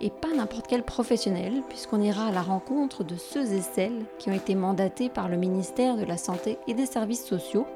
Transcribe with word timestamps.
et 0.00 0.10
pas 0.10 0.34
n'importe 0.34 0.66
quel 0.66 0.82
professionnel, 0.82 1.62
puisqu'on 1.68 2.00
ira 2.00 2.26
à 2.26 2.32
la 2.32 2.42
rencontre 2.42 3.04
de 3.04 3.16
ceux 3.16 3.52
et 3.52 3.60
celles 3.60 4.04
qui 4.18 4.30
ont 4.30 4.34
été 4.34 4.54
mandatés 4.54 5.08
par 5.08 5.28
le 5.28 5.36
ministère 5.36 5.96
de 5.96 6.04
la 6.04 6.16
Santé 6.16 6.58
et 6.66 6.74
des 6.74 6.86
Services 6.86 7.24
sociaux 7.24 7.66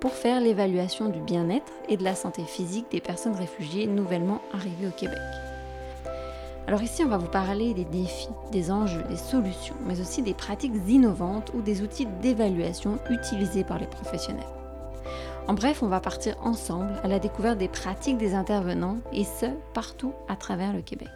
pour 0.00 0.12
faire 0.12 0.40
l'évaluation 0.40 1.08
du 1.08 1.20
bien-être 1.20 1.72
et 1.88 1.96
de 1.96 2.04
la 2.04 2.14
santé 2.14 2.42
physique 2.44 2.90
des 2.90 3.00
personnes 3.00 3.34
réfugiées 3.34 3.86
nouvellement 3.86 4.40
arrivées 4.52 4.88
au 4.88 4.90
Québec. 4.90 5.18
Alors 6.66 6.82
ici, 6.82 7.02
on 7.04 7.08
va 7.08 7.18
vous 7.18 7.28
parler 7.28 7.74
des 7.74 7.84
défis, 7.84 8.30
des 8.50 8.70
enjeux, 8.70 9.02
des 9.08 9.16
solutions, 9.16 9.76
mais 9.86 10.00
aussi 10.00 10.22
des 10.22 10.32
pratiques 10.32 10.74
innovantes 10.88 11.52
ou 11.54 11.60
des 11.60 11.82
outils 11.82 12.06
d'évaluation 12.22 12.98
utilisés 13.10 13.64
par 13.64 13.78
les 13.78 13.86
professionnels. 13.86 14.44
En 15.46 15.52
bref, 15.52 15.82
on 15.82 15.88
va 15.88 16.00
partir 16.00 16.36
ensemble 16.42 16.94
à 17.02 17.08
la 17.08 17.18
découverte 17.18 17.58
des 17.58 17.68
pratiques 17.68 18.16
des 18.16 18.34
intervenants, 18.34 18.96
et 19.12 19.24
ce, 19.24 19.46
partout 19.74 20.14
à 20.26 20.36
travers 20.36 20.72
le 20.72 20.80
Québec. 20.80 21.10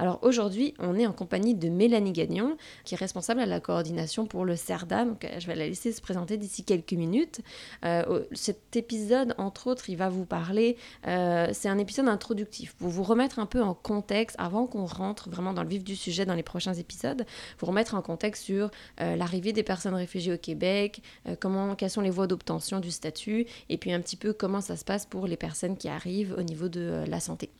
Alors 0.00 0.18
aujourd'hui, 0.22 0.72
on 0.78 0.98
est 0.98 1.06
en 1.06 1.12
compagnie 1.12 1.54
de 1.54 1.68
Mélanie 1.68 2.12
Gagnon, 2.12 2.56
qui 2.84 2.94
est 2.94 2.96
responsable 2.96 3.38
à 3.40 3.44
la 3.44 3.60
coordination 3.60 4.24
pour 4.24 4.46
le 4.46 4.56
CERDA. 4.56 5.04
Donc 5.04 5.28
je 5.38 5.46
vais 5.46 5.54
la 5.54 5.66
laisser 5.66 5.92
se 5.92 6.00
présenter 6.00 6.38
d'ici 6.38 6.64
quelques 6.64 6.94
minutes. 6.94 7.42
Euh, 7.84 8.24
cet 8.32 8.76
épisode, 8.76 9.34
entre 9.36 9.66
autres, 9.66 9.90
il 9.90 9.96
va 9.96 10.08
vous 10.08 10.24
parler, 10.24 10.78
euh, 11.06 11.48
c'est 11.52 11.68
un 11.68 11.76
épisode 11.76 12.08
introductif, 12.08 12.74
pour 12.76 12.88
vous 12.88 13.02
remettre 13.02 13.40
un 13.40 13.44
peu 13.44 13.60
en 13.60 13.74
contexte, 13.74 14.36
avant 14.38 14.66
qu'on 14.66 14.86
rentre 14.86 15.28
vraiment 15.28 15.52
dans 15.52 15.64
le 15.64 15.68
vif 15.68 15.84
du 15.84 15.94
sujet 15.94 16.24
dans 16.24 16.34
les 16.34 16.42
prochains 16.42 16.72
épisodes, 16.72 17.26
vous 17.58 17.66
remettre 17.66 17.94
en 17.94 18.00
contexte 18.00 18.44
sur 18.44 18.70
euh, 19.02 19.16
l'arrivée 19.16 19.52
des 19.52 19.62
personnes 19.62 19.94
réfugiées 19.94 20.32
au 20.32 20.38
Québec, 20.38 21.02
comment, 21.40 21.74
quelles 21.74 21.90
sont 21.90 22.00
les 22.00 22.08
voies 22.08 22.26
d'obtention 22.26 22.80
du 22.80 22.90
statut, 22.90 23.44
et 23.68 23.76
puis 23.76 23.92
un 23.92 24.00
petit 24.00 24.16
peu 24.16 24.32
comment 24.32 24.62
ça 24.62 24.76
se 24.76 24.84
passe 24.86 25.04
pour 25.04 25.26
les 25.26 25.36
personnes 25.36 25.76
qui 25.76 25.88
arrivent 25.88 26.34
au 26.38 26.42
niveau 26.42 26.70
de 26.70 27.04
la 27.06 27.20
santé. 27.20 27.50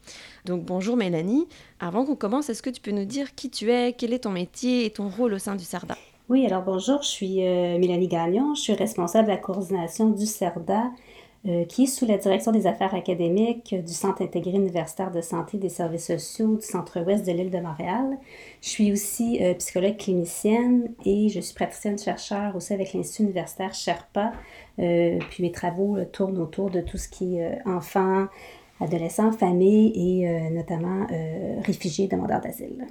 Donc 0.46 0.64
bonjour 0.64 0.96
Mélanie, 0.96 1.46
avant 1.80 2.06
qu'on 2.06 2.16
est-ce 2.38 2.62
que 2.62 2.70
tu 2.70 2.80
peux 2.80 2.92
nous 2.92 3.04
dire 3.04 3.34
qui 3.34 3.50
tu 3.50 3.70
es, 3.70 3.92
quel 3.92 4.12
est 4.12 4.20
ton 4.20 4.30
métier 4.30 4.84
et 4.86 4.90
ton 4.90 5.08
rôle 5.08 5.34
au 5.34 5.38
sein 5.38 5.56
du 5.56 5.64
CERDA? 5.64 5.96
Oui, 6.28 6.46
alors 6.46 6.62
bonjour, 6.62 7.02
je 7.02 7.08
suis 7.08 7.44
euh, 7.44 7.76
Mélanie 7.78 8.06
Gagnon, 8.06 8.54
je 8.54 8.60
suis 8.60 8.72
responsable 8.74 9.26
de 9.26 9.32
la 9.32 9.36
coordination 9.36 10.10
du 10.10 10.26
CERDA, 10.26 10.92
euh, 11.48 11.64
qui 11.64 11.84
est 11.84 11.86
sous 11.86 12.06
la 12.06 12.18
direction 12.18 12.52
des 12.52 12.68
affaires 12.68 12.94
académiques 12.94 13.74
du 13.74 13.92
Centre 13.92 14.22
intégré 14.22 14.52
universitaire 14.52 15.10
de 15.10 15.22
santé 15.22 15.58
des 15.58 15.70
services 15.70 16.06
sociaux 16.06 16.54
du 16.54 16.64
centre-ouest 16.64 17.26
de 17.26 17.32
l'île 17.32 17.50
de 17.50 17.58
Montréal. 17.58 18.16
Je 18.62 18.68
suis 18.68 18.92
aussi 18.92 19.42
euh, 19.42 19.54
psychologue 19.54 19.96
clinicienne 19.96 20.92
et 21.04 21.30
je 21.30 21.40
suis 21.40 21.54
praticienne 21.54 21.98
chercheur 21.98 22.54
aussi 22.54 22.74
avec 22.74 22.92
l'Institut 22.92 23.24
universitaire 23.24 23.74
Sherpa. 23.74 24.30
puis 24.76 25.42
mes 25.42 25.50
travaux 25.50 25.96
tournent 26.12 26.38
autour 26.38 26.70
de 26.70 26.80
tout 26.80 26.96
ce 26.96 27.08
qui 27.08 27.38
est 27.38 27.58
enfants, 27.66 28.28
adolescents, 28.80 29.32
familles 29.32 29.92
et 29.94 30.28
euh, 30.28 30.50
notamment 30.50 31.06
euh, 31.10 31.60
réfugiés, 31.64 32.08
demandeurs 32.08 32.40
d'asile. 32.40 32.86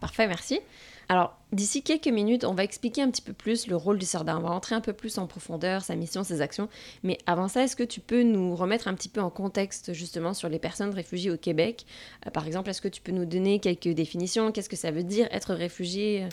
Parfait, 0.00 0.26
merci. 0.26 0.60
Alors, 1.08 1.36
d'ici 1.52 1.82
quelques 1.82 2.08
minutes, 2.08 2.44
on 2.44 2.54
va 2.54 2.64
expliquer 2.64 3.02
un 3.02 3.10
petit 3.10 3.20
peu 3.20 3.34
plus 3.34 3.66
le 3.66 3.76
rôle 3.76 3.98
du 3.98 4.06
CERDA. 4.06 4.38
On 4.38 4.40
va 4.40 4.48
rentrer 4.50 4.74
un 4.74 4.80
peu 4.80 4.94
plus 4.94 5.18
en 5.18 5.26
profondeur, 5.26 5.82
sa 5.82 5.96
mission, 5.96 6.24
ses 6.24 6.40
actions. 6.40 6.68
Mais 7.02 7.18
avant 7.26 7.48
ça, 7.48 7.62
est-ce 7.62 7.76
que 7.76 7.82
tu 7.82 8.00
peux 8.00 8.22
nous 8.22 8.56
remettre 8.56 8.88
un 8.88 8.94
petit 8.94 9.10
peu 9.10 9.20
en 9.20 9.30
contexte 9.30 9.92
justement 9.92 10.32
sur 10.32 10.48
les 10.48 10.58
personnes 10.58 10.94
réfugiées 10.94 11.30
au 11.30 11.36
Québec? 11.36 11.84
Euh, 12.26 12.30
Par 12.30 12.46
exemple, 12.46 12.70
est-ce 12.70 12.80
que 12.80 12.88
tu 12.88 13.02
peux 13.02 13.12
nous 13.12 13.26
donner 13.26 13.60
quelques 13.60 13.88
définitions? 13.88 14.50
Qu'est-ce 14.50 14.70
que 14.70 14.76
ça 14.76 14.90
veut 14.90 15.04
dire 15.04 15.28
être 15.30 15.54
réfugié? 15.54 16.26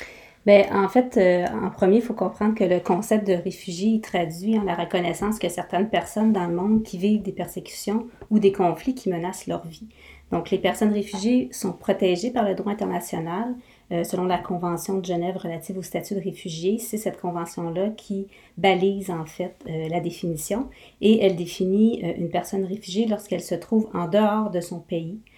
Bien, 0.46 0.66
en 0.74 0.90
fait, 0.90 1.18
euh, 1.18 1.46
en 1.53 1.69
premier, 1.69 1.97
il 1.97 2.02
faut 2.02 2.16
comprendre 2.16 2.56
que 2.56 2.63
le 2.63 2.79
concept 2.79 3.28
de 3.28 3.34
réfugié 3.34 4.02
traduit 4.02 4.57
en 4.57 4.63
la 4.63 4.74
reconnaissance 4.74 5.38
que 5.38 5.50
certaines 5.50 5.88
personnes 5.88 6.34
dans 6.34 6.47
le 6.47 6.56
monde 6.56 6.81
qui 6.81 6.97
vivent 6.97 7.22
des 7.22 7.31
persécutions 7.31 8.07
ou 8.31 8.40
des 8.40 8.52
conflits 8.52 8.96
qui 8.96 9.09
menacent 9.09 9.46
leur 9.46 9.68
vie. 9.68 9.88
Donc, 10.31 10.50
les 10.50 10.57
personnes 10.57 10.94
réfugiées 10.94 11.50
sont 11.52 11.74
protégées 11.74 12.31
par 12.31 12.44
le 12.44 12.56
droit 12.56 12.72
international 12.72 13.53
euh, 13.91 14.03
selon 14.03 14.25
la 14.25 14.40
Convention 14.40 14.97
de 14.97 15.06
Genève 15.06 15.38
relative 15.38 15.78
au 15.78 15.84
statut 15.84 16.16
de 16.16 16.22
réfugié. 16.22 16.79
C'est 16.79 16.97
cette 16.97 17.22
convention-là 17.22 17.90
qui 17.90 18.25
balise 18.58 19.12
en 19.12 19.25
fait 19.25 19.53
euh, 19.69 19.90
la 19.90 20.00
définition 20.00 20.69
et 21.02 21.23
elle 21.23 21.35
définit 21.35 22.00
une 22.18 22.29
personne 22.29 22.63
réfugiée 22.63 23.06
lorsqu'elle 23.06 23.41
se 23.41 23.56
trouve 23.56 23.90
en 23.94 24.08
dehors 24.08 24.50
de 24.50 24.62
son 24.62 24.79
pays 24.79 25.19
euh, 25.19 25.30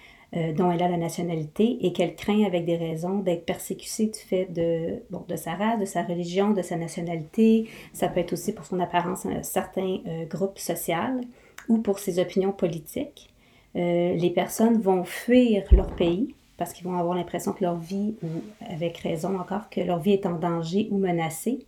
dont 0.56 0.72
elle 0.72 0.82
a 0.82 0.90
la 0.90 0.98
nationalité 0.98 1.78
et 1.82 1.94
qu'elle 1.94 2.16
craint 2.16 2.44
avec 2.44 2.66
des 2.66 2.76
raisons 2.76 3.20
d'être 3.20 3.46
persécutée 3.46 4.08
du 4.08 4.20
fait 4.20 4.46
de, 4.46 5.04
bon, 5.12 5.24
de 5.28 5.36
sa 5.36 5.54
race, 5.54 5.80
de 5.80 5.86
sa 5.86 6.04
religion, 6.04 6.52
de 6.52 6.62
sa 6.62 6.76
nationalité. 6.76 7.68
Ça 7.94 8.08
peut 8.08 8.20
être 8.20 8.34
aussi 8.34 8.54
pour 8.54 8.66
son 8.66 8.80
apparence 8.80 9.26
un 9.26 9.44
certain 9.44 10.00
euh, 10.08 10.26
groupe 10.26 10.58
social 10.58 11.22
ou 11.70 11.78
pour 11.78 12.00
ses 12.00 12.20
opinions 12.20 12.52
politiques. 12.52 13.34
Euh, 13.76 14.16
les 14.16 14.30
personnes 14.32 14.80
vont 14.82 15.04
fuir 15.04 15.64
leur 15.72 15.96
pays 15.96 16.34
parce 16.58 16.74
qu'ils 16.74 16.86
vont 16.86 16.98
avoir 16.98 17.16
l'impression 17.16 17.52
que 17.52 17.64
leur 17.64 17.78
vie, 17.78 18.16
ou 18.24 18.28
avec 18.70 18.98
raison 19.00 19.40
encore, 19.40 19.70
que 19.70 19.82
leur 19.82 20.00
vie 20.00 20.14
est 20.14 20.26
en 20.26 20.38
danger 20.38 20.88
ou 20.92 20.98
menacée. 20.98 21.66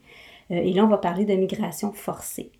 et 0.49 0.71
là, 0.73 0.85
on 0.85 0.87
va 0.87 0.97
parler 0.97 1.25
de 1.25 1.33
migration 1.33 1.91
forcée. 1.91 2.51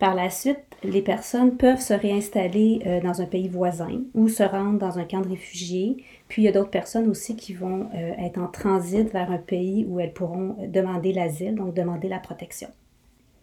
Par 0.00 0.14
la 0.14 0.30
suite, 0.30 0.64
les 0.82 1.02
personnes 1.02 1.58
peuvent 1.58 1.82
se 1.82 1.92
réinstaller 1.92 2.80
euh, 2.86 3.02
dans 3.02 3.20
un 3.20 3.26
pays 3.26 3.48
voisin 3.48 4.00
ou 4.14 4.30
se 4.30 4.42
rendre 4.42 4.78
dans 4.78 4.98
un 4.98 5.04
camp 5.04 5.20
de 5.20 5.28
réfugiés. 5.28 6.02
Puis 6.26 6.40
il 6.40 6.46
y 6.46 6.48
a 6.48 6.52
d'autres 6.52 6.70
personnes 6.70 7.06
aussi 7.06 7.36
qui 7.36 7.52
vont 7.52 7.90
euh, 7.94 8.12
être 8.18 8.38
en 8.38 8.48
transit 8.48 9.12
vers 9.12 9.30
un 9.30 9.36
pays 9.36 9.84
où 9.86 10.00
elles 10.00 10.14
pourront 10.14 10.56
demander 10.68 11.12
l'asile, 11.12 11.54
donc 11.54 11.74
demander 11.74 12.08
la 12.08 12.18
protection. 12.18 12.68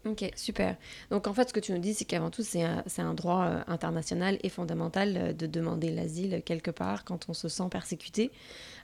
Ok, 0.06 0.32
super. 0.36 0.78
Donc 1.12 1.28
en 1.28 1.34
fait, 1.34 1.50
ce 1.50 1.54
que 1.54 1.60
tu 1.60 1.74
nous 1.74 1.80
dis, 1.80 1.94
c'est 1.94 2.06
qu'avant 2.06 2.32
tout, 2.32 2.42
c'est 2.42 2.64
un, 2.64 3.14
droit 3.14 3.46
euh, 3.46 3.62
international 3.68 4.40
et 4.42 4.50
fondamental 4.50 5.38
de 5.38 5.46
demander 5.46 5.92
l'asile 5.92 6.42
quelque 6.44 6.72
part 6.72 7.04
quand 7.04 7.30
on 7.30 7.34
se 7.34 7.50
sent 7.50 7.68
persécuté. 7.70 8.32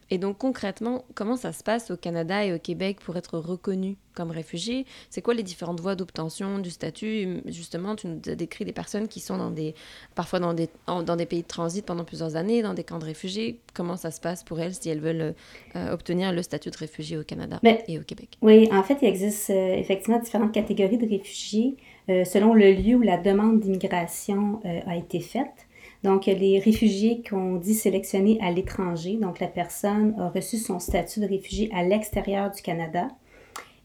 Et 0.09 0.17
donc 0.17 0.37
concrètement, 0.37 1.05
comment 1.15 1.37
ça 1.37 1.53
se 1.53 1.63
passe 1.63 1.91
au 1.91 1.97
Canada 1.97 2.45
et 2.45 2.53
au 2.53 2.59
Québec 2.59 2.97
pour 3.03 3.17
être 3.17 3.37
reconnu 3.37 3.97
comme 4.13 4.31
réfugié 4.31 4.85
C'est 5.09 5.21
quoi 5.21 5.33
les 5.33 5.43
différentes 5.43 5.79
voies 5.79 5.95
d'obtention 5.95 6.59
du 6.59 6.69
statut? 6.69 7.41
Justement, 7.45 7.95
tu 7.95 8.07
nous 8.07 8.19
as 8.27 8.35
décrit 8.35 8.65
des 8.65 8.73
personnes 8.73 9.07
qui 9.07 9.19
sont 9.19 9.37
dans 9.37 9.51
des, 9.51 9.73
parfois 10.15 10.39
dans 10.39 10.53
des, 10.53 10.69
dans 10.87 11.15
des 11.15 11.25
pays 11.25 11.41
de 11.41 11.47
transit 11.47 11.85
pendant 11.85 12.03
plusieurs 12.03 12.35
années, 12.35 12.61
dans 12.61 12.73
des 12.73 12.83
camps 12.83 12.99
de 12.99 13.05
réfugiés. 13.05 13.59
Comment 13.73 13.97
ça 13.97 14.11
se 14.11 14.21
passe 14.21 14.43
pour 14.43 14.59
elles 14.59 14.73
si 14.73 14.89
elles 14.89 14.99
veulent 15.01 15.33
euh, 15.75 15.91
obtenir 15.91 16.31
le 16.31 16.41
statut 16.41 16.69
de 16.69 16.77
réfugié 16.77 17.17
au 17.17 17.23
Canada 17.23 17.59
et 17.87 17.99
au 17.99 18.03
Québec? 18.03 18.37
Oui, 18.41 18.69
en 18.71 18.83
fait, 18.83 18.97
il 19.01 19.07
existe 19.07 19.49
euh, 19.49 19.75
effectivement 19.75 20.19
différentes 20.19 20.51
catégories 20.51 20.97
de 20.97 21.07
réfugiés 21.07 21.75
euh, 22.09 22.23
selon 22.25 22.53
le 22.53 22.71
lieu 22.71 22.95
où 22.95 23.01
la 23.01 23.17
demande 23.17 23.59
d'immigration 23.61 24.61
a 24.63 24.95
été 24.95 25.19
faite. 25.19 25.67
Donc, 26.03 26.25
les 26.25 26.59
réfugiés 26.59 27.23
qu'on 27.27 27.55
dit 27.55 27.73
sélectionnés 27.73 28.37
à 28.41 28.51
l'étranger. 28.51 29.17
Donc, 29.17 29.39
la 29.39 29.47
personne 29.47 30.15
a 30.19 30.29
reçu 30.29 30.57
son 30.57 30.79
statut 30.79 31.21
de 31.21 31.27
réfugié 31.27 31.69
à 31.73 31.83
l'extérieur 31.83 32.51
du 32.51 32.61
Canada. 32.61 33.07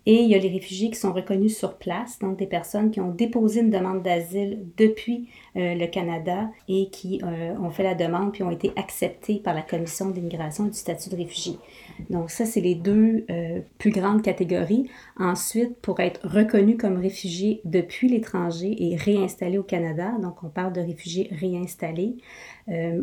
Et 0.06 0.22
il 0.22 0.30
y 0.30 0.34
a 0.34 0.38
les 0.38 0.48
réfugiés 0.48 0.88
qui 0.90 0.98
sont 0.98 1.12
reconnus 1.12 1.58
sur 1.58 1.76
place, 1.76 2.18
donc 2.18 2.38
des 2.38 2.46
personnes 2.46 2.90
qui 2.90 2.98
ont 2.98 3.10
déposé 3.10 3.60
une 3.60 3.68
demande 3.68 4.02
d'asile 4.02 4.64
depuis 4.78 5.28
euh, 5.56 5.74
le 5.74 5.86
Canada 5.86 6.48
et 6.66 6.88
qui 6.88 7.20
euh, 7.22 7.54
ont 7.58 7.68
fait 7.68 7.82
la 7.82 7.94
demande 7.94 8.32
puis 8.32 8.42
ont 8.42 8.50
été 8.50 8.72
acceptés 8.76 9.34
par 9.34 9.52
la 9.52 9.60
Commission 9.60 10.08
d'immigration 10.08 10.64
du 10.64 10.72
statut 10.72 11.10
de 11.10 11.16
réfugié. 11.16 11.58
Donc 12.10 12.30
ça, 12.30 12.46
c'est 12.46 12.60
les 12.60 12.74
deux 12.74 13.24
euh, 13.30 13.60
plus 13.78 13.90
grandes 13.90 14.22
catégories. 14.22 14.90
Ensuite, 15.18 15.76
pour 15.80 16.00
être 16.00 16.26
reconnu 16.26 16.76
comme 16.76 16.98
réfugié 16.98 17.60
depuis 17.64 18.08
l'étranger 18.08 18.74
et 18.78 18.96
réinstallé 18.96 19.58
au 19.58 19.62
Canada, 19.62 20.12
donc 20.22 20.42
on 20.42 20.48
parle 20.48 20.72
de 20.72 20.80
réfugiés 20.80 21.28
réinstallés. 21.32 22.16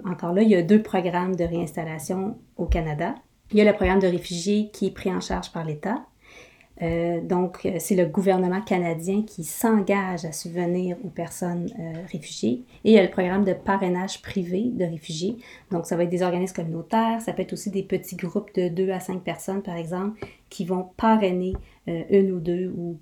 encore 0.05 0.33
là, 0.33 0.41
il 0.41 0.49
y 0.49 0.55
a 0.55 0.61
deux 0.61 0.81
programmes 0.81 1.35
de 1.35 1.43
réinstallation 1.43 2.37
au 2.57 2.65
Canada. 2.65 3.15
Il 3.51 3.57
y 3.57 3.61
a 3.61 3.65
le 3.65 3.73
programme 3.73 3.99
de 3.99 4.07
réfugiés 4.07 4.69
qui 4.73 4.87
est 4.87 4.91
pris 4.91 5.11
en 5.11 5.21
charge 5.21 5.51
par 5.51 5.65
l'État 5.65 6.05
euh, 6.81 7.21
donc, 7.21 7.65
euh, 7.65 7.75
c'est 7.79 7.95
le 7.95 8.05
gouvernement 8.05 8.61
canadien 8.61 9.23
qui 9.23 9.43
s'engage 9.43 10.25
à 10.25 10.31
subvenir 10.31 10.97
aux 11.05 11.09
personnes 11.09 11.69
euh, 11.79 11.93
réfugiées. 12.11 12.63
Et 12.83 12.91
il 12.91 12.93
y 12.93 12.99
a 12.99 13.03
le 13.03 13.09
programme 13.09 13.45
de 13.45 13.53
parrainage 13.53 14.21
privé 14.21 14.71
de 14.73 14.83
réfugiés. 14.83 15.37
Donc, 15.71 15.85
ça 15.85 15.95
va 15.95 16.03
être 16.03 16.09
des 16.09 16.21
organismes 16.21 16.55
communautaires, 16.55 17.21
ça 17.21 17.33
peut 17.33 17.41
être 17.41 17.53
aussi 17.53 17.71
des 17.71 17.83
petits 17.83 18.15
groupes 18.15 18.53
de 18.55 18.67
2 18.67 18.89
à 18.89 18.99
5 18.99 19.23
personnes, 19.23 19.61
par 19.61 19.77
exemple, 19.77 20.19
qui 20.49 20.65
vont 20.65 20.89
parrainer 20.97 21.53
une 21.87 22.31
ou 22.31 22.39
deux 22.39 22.73
ou 22.75 22.97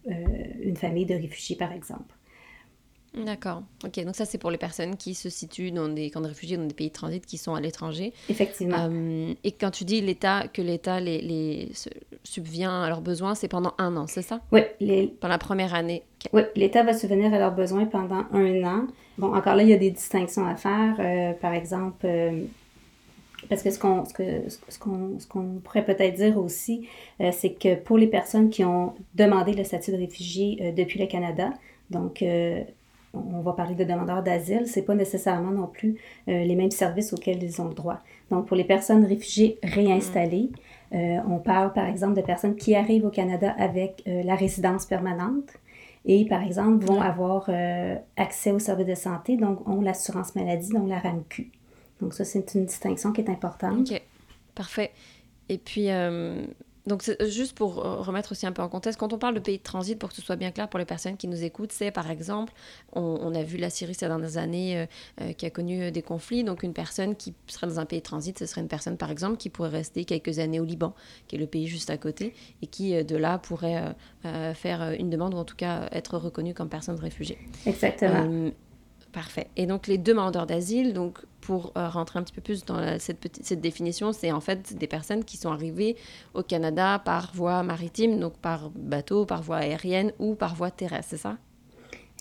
une 0.62 0.76
famille 0.76 1.06
de 1.06 1.16
réfugiés, 1.16 1.56
par 1.56 1.72
exemple. 1.72 2.14
D'accord. 3.16 3.62
Ok, 3.86 4.04
donc 4.04 4.16
ça 4.16 4.26
c'est 4.26 4.40
pour 4.40 4.50
les 4.50 4.58
personnes 4.58 4.98
qui 4.98 5.14
se 5.14 5.30
situent 5.30 5.72
dans 5.72 5.88
des 5.88 6.10
camps 6.10 6.22
de 6.22 6.28
réfugiés, 6.28 6.58
dans 6.58 6.66
des 6.66 6.74
pays 6.74 6.88
de 6.88 6.94
transit 6.94 7.24
qui 7.26 7.38
sont 7.38 7.54
à 7.54 7.62
l'étranger. 7.62 8.12
Effectivement. 8.28 8.90
et 9.44 9.52
quand 9.52 9.70
tu 9.70 9.84
dis 9.84 10.02
l'État, 10.02 10.48
que 10.48 10.62
l'État 10.62 11.00
les, 11.00 11.22
les, 11.22 11.72
subvient 12.24 12.66
à 12.66 12.90
leurs 12.90 13.02
besoins, 13.02 13.36
c'est 13.36 13.48
pendant 13.48 13.74
un 13.78 13.96
an, 13.98 14.08
c'est 14.08 14.24
ça? 14.24 14.42
Oui. 14.52 14.62
Les... 14.80 15.08
Pendant 15.08 15.34
la 15.34 15.38
première 15.38 15.76
année. 15.76 16.04
Oui, 16.32 16.42
l'État 16.56 16.84
va 16.84 16.94
subvenir 16.94 17.34
à 17.34 17.38
leurs 17.38 17.54
besoins 17.54 17.86
pendant 17.86 18.26
un 18.32 18.64
an. 18.64 18.88
Bon, 19.18 19.34
encore 19.36 19.56
là, 19.56 19.64
il 19.64 19.70
y 19.70 19.74
a 19.74 19.78
des 19.78 19.92
distinctions 19.92 20.48
à 20.48 20.56
faire. 20.56 20.96
Euh, 21.00 21.34
par 21.34 21.54
exemple, 21.54 22.06
euh, 22.06 22.46
parce 23.48 23.62
que 23.62 23.70
ce 23.70 23.78
qu'on 23.78 24.06
ce 24.06 24.14
que, 24.14 24.50
ce 24.50 24.80
qu'on, 24.80 25.20
ce 25.20 25.28
qu'on 25.28 25.60
pourrait 25.64 25.86
peut-être 25.86 26.16
dire 26.16 26.38
aussi, 26.38 26.88
euh, 27.22 27.30
c'est 27.32 27.52
que 27.52 27.76
pour 27.76 27.98
les 27.98 28.08
personnes 28.08 28.50
qui 28.50 28.64
ont 28.64 28.96
demandé 29.14 29.54
le 29.54 29.64
statut 29.64 29.92
de 29.92 29.98
réfugié 29.98 30.74
depuis 30.76 31.00
le 31.00 31.06
Canada, 31.06 31.52
donc 31.92 32.24
on 33.14 33.42
va 33.42 33.54
parler 33.54 33.76
de 33.76 33.84
demandeurs 33.84 34.24
d'asile, 34.24 34.64
c'est 34.66 34.82
pas 34.82 34.96
nécessairement 34.96 35.52
non 35.52 35.68
plus 35.68 35.98
les 36.28 36.56
mêmes 36.56 36.72
services 36.72 37.14
auxquels 37.14 37.44
ils 37.44 37.62
ont 37.62 37.68
le 37.68 37.74
droit. 37.74 38.00
Donc, 38.32 38.48
pour 38.48 38.58
les 38.58 38.64
personnes 38.64 39.06
réfugiées 39.06 39.60
réinstallées, 39.62 40.50
euh, 40.94 41.18
on 41.28 41.40
parle 41.40 41.74
par 41.74 41.88
exemple 41.88 42.16
de 42.16 42.22
personnes 42.22 42.56
qui 42.56 42.76
arrivent 42.76 43.06
au 43.06 43.10
Canada 43.10 43.56
avec 43.58 44.04
euh, 44.08 44.22
la 44.24 44.36
résidence 44.36 44.86
permanente 44.86 45.50
et 46.06 46.26
par 46.26 46.44
exemple 46.44 46.86
vont 46.86 47.02
avoir 47.02 47.46
euh, 47.50 47.96
accès 48.16 48.52
aux 48.52 48.60
services 48.60 48.88
de 48.88 48.96
santé, 48.96 49.38
donc 49.38 49.68
ont 49.68 49.82
l'assurance 49.82 50.36
maladie, 50.36 50.70
donc 50.70 50.88
la 50.88 51.00
RAMQ. 51.00 51.52
Donc, 52.00 52.14
ça, 52.14 52.26
c'est 52.26 52.54
une 52.54 52.66
distinction 52.66 53.12
qui 53.12 53.22
est 53.22 53.30
importante. 53.30 53.92
OK, 53.92 54.02
parfait. 54.54 54.92
Et 55.50 55.58
puis, 55.58 55.88
donc, 56.86 57.10
juste 57.28 57.56
pour 57.56 57.86
euh, 57.86 58.02
remettre 58.02 58.34
aussi 58.34 58.46
un 58.46 58.52
peu 58.52 58.62
en 58.62 58.68
contexte, 58.68 59.00
quand 59.00 59.14
on 59.14 59.18
parle 59.18 59.36
de 59.36 59.40
pays 59.40 59.58
de 59.58 59.64
transit, 59.64 59.98
pour 59.98 60.10
que 60.10 60.16
ce 60.16 60.22
soit 60.22 60.36
bien 60.36 60.52
clair 60.52 60.68
pour 60.68 60.80
les 60.80 60.86
personnes 60.86 61.16
qui 61.16 61.28
nous 61.28 61.44
écoutent, 61.44 61.72
c'est 61.72 61.92
par 61.92 62.12
exemple, 62.12 62.52
on, 62.92 63.34
a 63.34 63.44
vu 63.44 63.58
la 63.58 63.70
Syrie 63.70 63.94
ces 63.94 64.08
dernières 64.08 64.38
années 64.38 64.78
euh, 64.78 64.86
euh, 65.22 65.34
qui 65.34 65.46
a 65.46 65.50
connu 65.50 65.92
des 65.92 66.02
conflits. 66.02 66.44
Donc, 66.44 66.64
une 66.64 66.74
personne 66.74 67.16
qui 67.16 67.34
serait 67.48 67.68
dans 67.68 67.80
un 67.80 67.86
pays 67.86 68.00
de 68.00 68.04
transit, 68.04 68.38
ce 68.38 68.46
serait 68.46 68.62
une 68.62 68.68
personne, 68.68 68.98
par 68.98 69.12
exemple, 69.12 69.38
qui 69.38 69.50
pourrait 69.50 69.70
rester 69.70 70.04
quelques 70.04 70.40
années 70.40 70.60
au 70.60 70.66
Liban, 70.66 70.94
qui 71.28 71.38
est 71.38 71.40
le 71.40 71.48
pays 71.48 71.68
juste 71.68 71.90
à 71.90 71.98
côté, 71.98 72.34
et 72.62 72.68
qui, 72.68 73.02
de 73.04 73.16
là, 73.16 73.38
pourrait 73.38 73.96
faire 74.54 74.96
une 74.98 75.10
demande 75.10 75.34
ou 75.34 75.38
en 75.38 75.46
tout 75.46 75.56
cas 75.56 75.88
être 75.92 76.18
reconnue 76.18 76.54
comme 76.54 76.70
personne 76.70 76.98
réfugiée. 77.00 77.38
Exactement. 77.66 78.52
Parfait. 79.14 79.48
Et 79.56 79.68
donc 79.68 79.86
les 79.88 80.00
demandeurs 80.00 80.48
d'asile, 80.48 80.94
donc 80.94 81.20
pour 81.40 81.72
euh, 81.78 81.88
rentrer 81.88 82.18
un 82.18 82.24
petit 82.24 82.34
peu 82.34 82.42
plus 82.42 82.66
dans 82.66 83.00
cette, 83.00 83.20
petite, 83.20 83.46
cette 83.46 83.62
définition, 83.62 84.12
c'est 84.12 84.32
en 84.32 84.42
fait 84.42 84.76
des 84.76 84.88
personnes 84.88 85.24
qui 85.24 85.38
sont 85.38 85.52
arrivées 85.52 85.96
au 86.34 86.42
Canada 86.42 87.00
par 87.00 87.32
voie 87.36 87.62
maritime, 87.62 88.20
donc 88.20 88.38
par 88.40 88.72
bateau, 88.72 89.26
par 89.26 89.44
voie 89.44 89.58
aérienne 89.58 90.14
ou 90.18 90.34
par 90.34 90.56
voie 90.56 90.72
terrestre, 90.72 91.12
c'est 91.12 91.18
ça? 91.18 91.38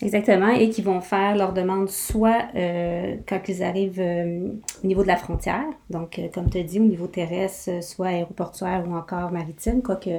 Exactement, 0.03 0.49
et 0.49 0.69
qui 0.69 0.81
vont 0.81 0.99
faire 0.99 1.37
leur 1.37 1.53
demande 1.53 1.87
soit 1.87 2.47
euh, 2.55 3.15
quand 3.25 3.39
ils 3.47 3.63
arrivent 3.63 4.01
euh, 4.01 4.49
au 4.83 4.87
niveau 4.87 5.01
de 5.01 5.07
la 5.07 5.15
frontière, 5.15 5.63
donc 5.89 6.19
comme 6.33 6.49
tu 6.49 6.57
as 6.57 6.63
dit, 6.63 6.81
au 6.81 6.83
niveau 6.83 7.07
terrestre, 7.07 7.81
soit 7.81 8.07
aéroportuaire 8.07 8.83
ou 8.85 8.93
encore 8.95 9.31
maritime, 9.31 9.81
quoique 9.81 10.09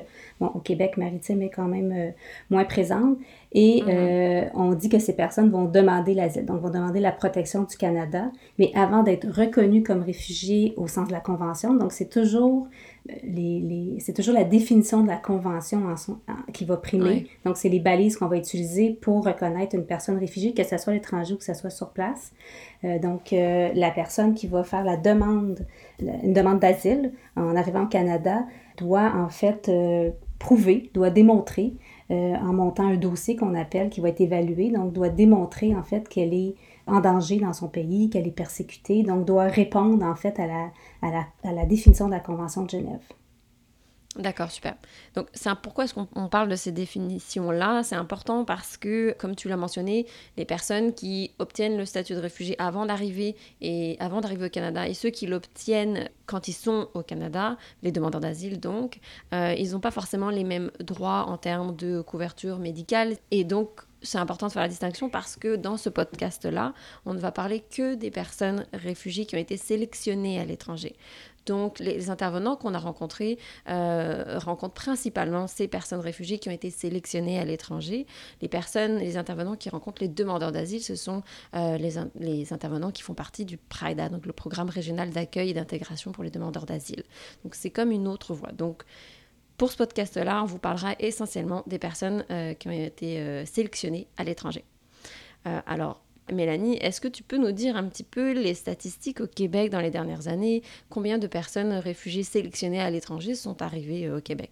bon, 0.41 0.47
au 0.55 0.61
Québec, 0.61 0.97
maritime 0.97 1.43
est 1.43 1.51
quand 1.51 1.67
même 1.67 2.15
moins 2.49 2.65
présente. 2.65 3.19
Et 3.55 3.85
euh, 3.87 4.47
on 4.55 4.73
dit 4.73 4.89
que 4.89 4.99
ces 4.99 5.15
personnes 5.15 5.49
vont 5.49 5.67
demander 5.67 6.13
l'asile, 6.13 6.45
donc 6.45 6.61
vont 6.61 6.71
demander 6.71 6.99
la 6.99 7.13
protection 7.13 7.63
du 7.63 7.77
Canada, 7.77 8.33
mais 8.59 8.73
avant 8.75 9.05
d'être 9.05 9.29
reconnus 9.29 9.85
comme 9.87 10.03
réfugiés 10.03 10.75
au 10.77 10.89
sens 10.89 11.07
de 11.07 11.13
la 11.13 11.21
Convention. 11.21 11.73
Donc 11.75 11.93
c'est 11.93 12.11
toujours, 12.11 12.67
euh, 12.67 12.94
les, 13.06 13.61
les 13.61 14.01
c'est 14.01 14.15
toujours 14.15 14.35
la 14.35 14.45
définition 14.45 15.03
de 15.03 15.09
la 15.09 15.17
Convention 15.17 15.87
en 15.87 15.97
son, 15.97 16.19
qui 16.53 16.65
va 16.65 16.77
primer. 16.77 17.27
Donc 17.45 17.56
c'est 17.56 17.69
les 17.69 17.81
balises 17.81 18.17
qu'on 18.17 18.29
va 18.29 18.37
utiliser 18.37 18.91
pour 18.91 19.25
reconnaître 19.25 19.75
une 19.75 19.85
personne 19.85 20.19
réfugiée, 20.19 20.55
que 20.55 20.65
ce 20.65 20.79
soit 20.79 20.93
l'étranger 20.93 21.35
ou 21.35 21.37
que 21.37 21.45
ce 21.45 21.55
soit 21.55 21.71
sur 21.71 21.91
place. 21.91 22.33
Euh, 22.85 22.99
donc 22.99 23.33
euh, 23.33 23.71
la 23.75 23.91
personne 23.91 24.35
qui 24.35 24.47
va 24.47 24.65
faire 24.65 24.85
la 24.85 24.97
demande, 24.97 25.67
une 26.01 26.33
demande 26.33 26.61
d'asile 26.61 27.12
en 27.37 27.56
arrivant 27.56 27.85
au 27.85 27.89
Canada 27.89 28.45
doit 28.79 29.12
en 29.15 29.29
fait 29.29 29.69
euh, 29.69 30.11
prouver, 30.39 30.91
doit 30.95 31.11
démontrer 31.11 31.75
en 32.11 32.53
montant 32.53 32.87
un 32.87 32.97
dossier 32.97 33.35
qu'on 33.35 33.55
appelle, 33.55 33.89
qui 33.89 34.01
va 34.03 34.11
être 34.11 34.21
évalué, 34.21 34.69
donc 34.69 34.93
doit 34.93 35.09
démontrer 35.09 35.75
en 35.75 35.83
fait 35.83 36.06
qu'elle 36.06 36.35
est 36.35 36.55
en 36.87 37.01
danger 37.01 37.39
dans 37.39 37.53
son 37.53 37.69
pays, 37.69 38.11
qu'elle 38.11 38.27
est 38.27 38.33
persécutée, 38.33 39.03
donc 39.03 39.25
doit 39.25 39.45
répondre 39.45 40.05
en 40.05 40.15
fait 40.15 40.39
à 40.39 40.47
la, 40.47 40.71
à 41.03 41.11
la, 41.11 41.27
à 41.43 41.53
la 41.53 41.67
définition 41.67 42.07
de 42.07 42.13
la 42.13 42.21
Convention 42.21 42.63
de 42.63 42.71
Genève. 42.71 43.03
D'accord, 44.17 44.53
super. 44.53 44.77
Donc, 45.17 45.27
c'est 45.35 45.51
pourquoi 45.61 45.85
est-ce 45.85 45.95
qu'on 45.95 46.29
parle 46.29 46.49
de 46.49 46.55
ces 46.55 46.71
définitions-là? 46.71 47.83
C'est 47.83 47.97
important 47.97 48.45
parce 48.45 48.77
que, 48.77 49.13
comme 49.19 49.35
tu 49.35 49.49
l'as 49.49 49.57
mentionné, 49.57 50.07
les 50.37 50.45
personnes 50.45 50.95
qui 50.95 51.33
obtiennent 51.41 51.77
le 51.77 51.85
statut 51.85 52.15
de 52.15 52.21
réfugié 52.21 52.55
avant 52.61 52.87
d'arriver 52.87 53.35
et 53.61 53.97
avant 53.99 54.21
d'arriver 54.21 54.47
au 54.47 54.51
Canada 54.51 54.87
et 54.87 54.95
ceux 54.95 55.11
qui 55.11 55.27
l'obtiennent 55.27 56.09
quand 56.27 56.47
ils 56.47 56.53
sont 56.53 56.89
au 56.95 57.03
Canada, 57.03 57.57
les 57.83 57.91
demandeurs 57.91 58.21
d'asile 58.21 58.61
donc, 58.61 59.01
euh, 59.33 59.53
ils 59.59 59.73
n'ont 59.73 59.81
pas 59.81 59.91
forcément 59.91 60.31
les 60.31 60.45
mêmes 60.45 60.71
droits 60.79 61.25
en 61.27 61.37
termes 61.37 61.75
de 61.75 62.01
couverture 62.01 62.59
médicale 62.61 63.17
et 63.33 63.43
donc 63.43 63.81
c'est 64.05 64.19
important 64.19 64.47
de 64.47 64.53
faire 64.53 64.62
la 64.62 64.69
distinction 64.69 65.09
parce 65.09 65.37
que 65.37 65.56
dans 65.56 65.77
ce 65.77 65.89
podcast-là, 65.89 66.75
on 67.06 67.15
ne 67.15 67.19
va 67.19 67.33
parler 67.33 67.61
que 67.61 67.95
des 67.95 68.11
personnes 68.11 68.67
réfugiées 68.73 69.27
qui 69.27 69.35
ont 69.35 69.41
été 69.41 69.56
sélectionnées 69.56 70.39
à 70.39 70.45
l'étranger. 70.45 70.97
Donc, 71.47 71.79
les, 71.79 72.11
intervenants 72.11 72.56
qu'on 72.56 72.75
a 72.75 72.79
rencontrés 72.79 73.39
euh, 73.69 74.39
rencontrent 74.39 74.75
principalement 74.75 75.47
ces 75.47 75.69
personnes 75.69 76.01
réfugiées 76.01 76.39
qui 76.39 76.49
ont 76.49 76.53
été 76.53 76.71
sélectionnées 76.71 77.39
à 77.39 77.45
l'étranger. 77.45 78.06
Les 78.41 78.49
personnes, 78.49 78.97
les 78.99 79.17
intervenants 79.17 79.56
qui 79.56 79.69
rencontrent 79.69 80.01
les 80.01 80.09
demandeurs 80.09 80.53
d'asile, 80.53 80.83
ce 80.83 80.95
sont 80.95 81.23
euh, 81.55 81.77
les, 81.77 81.95
les, 82.19 82.53
intervenants 82.53 82.91
qui 82.91 83.03
font 83.03 83.15
partie 83.15 83.45
du 83.45 83.59
PRIDA, 83.59 84.09
donc 84.09 84.27
le 84.27 84.33
programme 84.33 84.71
régional 84.71 85.11
d'accueil 85.11 85.51
et 85.51 85.55
d'intégration 85.55 86.12
pour 86.12 86.25
les 86.25 86.31
demandeurs 86.31 86.67
d'asile. 86.67 87.03
Donc, 87.45 87.55
c'est 87.55 87.71
comme 87.71 87.91
une 87.91 88.09
autre 88.09 88.33
voie. 88.33 88.53
Donc, 88.53 88.85
pour 89.56 89.71
ce 89.71 89.77
podcast-là, 89.77 90.43
on 90.43 90.47
vous 90.47 90.59
parlera 90.59 90.95
essentiellement 90.99 91.62
des 91.67 91.79
personnes 91.79 92.25
euh, 92.31 92.55
qui 92.55 92.69
ont 92.69 92.73
été 92.73 93.45
sélectionnées 93.47 94.06
à 94.17 94.25
l'étranger. 94.25 94.65
alors, 95.45 96.05
Mélanie, 96.33 96.79
est-ce 96.81 97.01
que 97.01 97.09
tu 97.09 97.23
peux 97.23 97.37
nous 97.37 97.53
dire 97.53 97.77
un 97.77 97.85
petit 97.85 98.03
peu 98.03 98.33
les 98.33 98.55
statistiques 98.55 99.21
au 99.21 99.27
Québec 99.27 99.71
dans 99.71 99.81
les 99.81 99.91
dernières 99.91 100.29
années? 100.29 100.62
Combien 100.89 101.19
de 101.19 101.27
personnes 101.27 101.73
réfugiées 101.73 102.23
sélectionnées 102.23 102.81
à 102.81 102.91
l'étranger 102.91 103.35
sont 103.35 103.61
arrivées 103.61 104.06
euh, 104.06 104.19
au 104.19 104.21
Québec? 104.21 104.51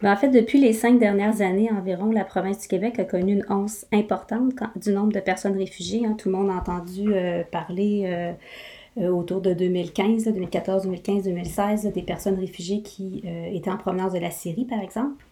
Ben, 0.00 0.12
en 0.12 0.16
fait, 0.16 0.30
depuis 0.30 0.58
les 0.58 0.72
cinq 0.72 0.98
dernières 0.98 1.42
années 1.42 1.70
environ, 1.70 2.10
la 2.10 2.24
province 2.24 2.62
du 2.62 2.68
Québec 2.68 2.98
a 2.98 3.04
connu 3.04 3.34
une 3.34 3.44
hausse 3.50 3.86
importante 3.92 4.54
du 4.76 4.92
nombre 4.92 5.12
de 5.12 5.20
personnes 5.20 5.56
réfugiées. 5.56 6.06
Hein. 6.06 6.16
Tout 6.18 6.30
le 6.30 6.36
monde 6.36 6.50
a 6.50 6.54
entendu 6.54 7.12
euh, 7.12 7.44
parler 7.44 8.04
euh, 8.06 8.32
autour 8.96 9.40
de 9.40 9.54
2015, 9.54 10.24
2014, 10.24 10.82
2015, 10.84 11.24
2016, 11.24 11.92
des 11.92 12.02
personnes 12.02 12.38
réfugiées 12.38 12.82
qui 12.82 13.22
étaient 13.52 13.70
en 13.70 13.78
provenance 13.78 14.12
de 14.12 14.18
la 14.18 14.30
Syrie, 14.30 14.64
par 14.64 14.80
exemple. 14.80 15.24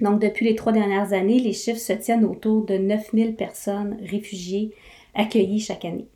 Donc, 0.00 0.20
depuis 0.20 0.46
les 0.46 0.54
trois 0.54 0.72
dernières 0.72 1.12
années, 1.12 1.38
les 1.38 1.52
chiffres 1.52 1.78
se 1.78 1.92
tiennent 1.92 2.24
autour 2.24 2.64
de 2.64 2.78
9000 2.78 3.34
personnes 3.34 3.98
réfugiées 4.06 4.72
accueillies 5.14 5.60
chaque 5.60 5.84
année. 5.84 6.06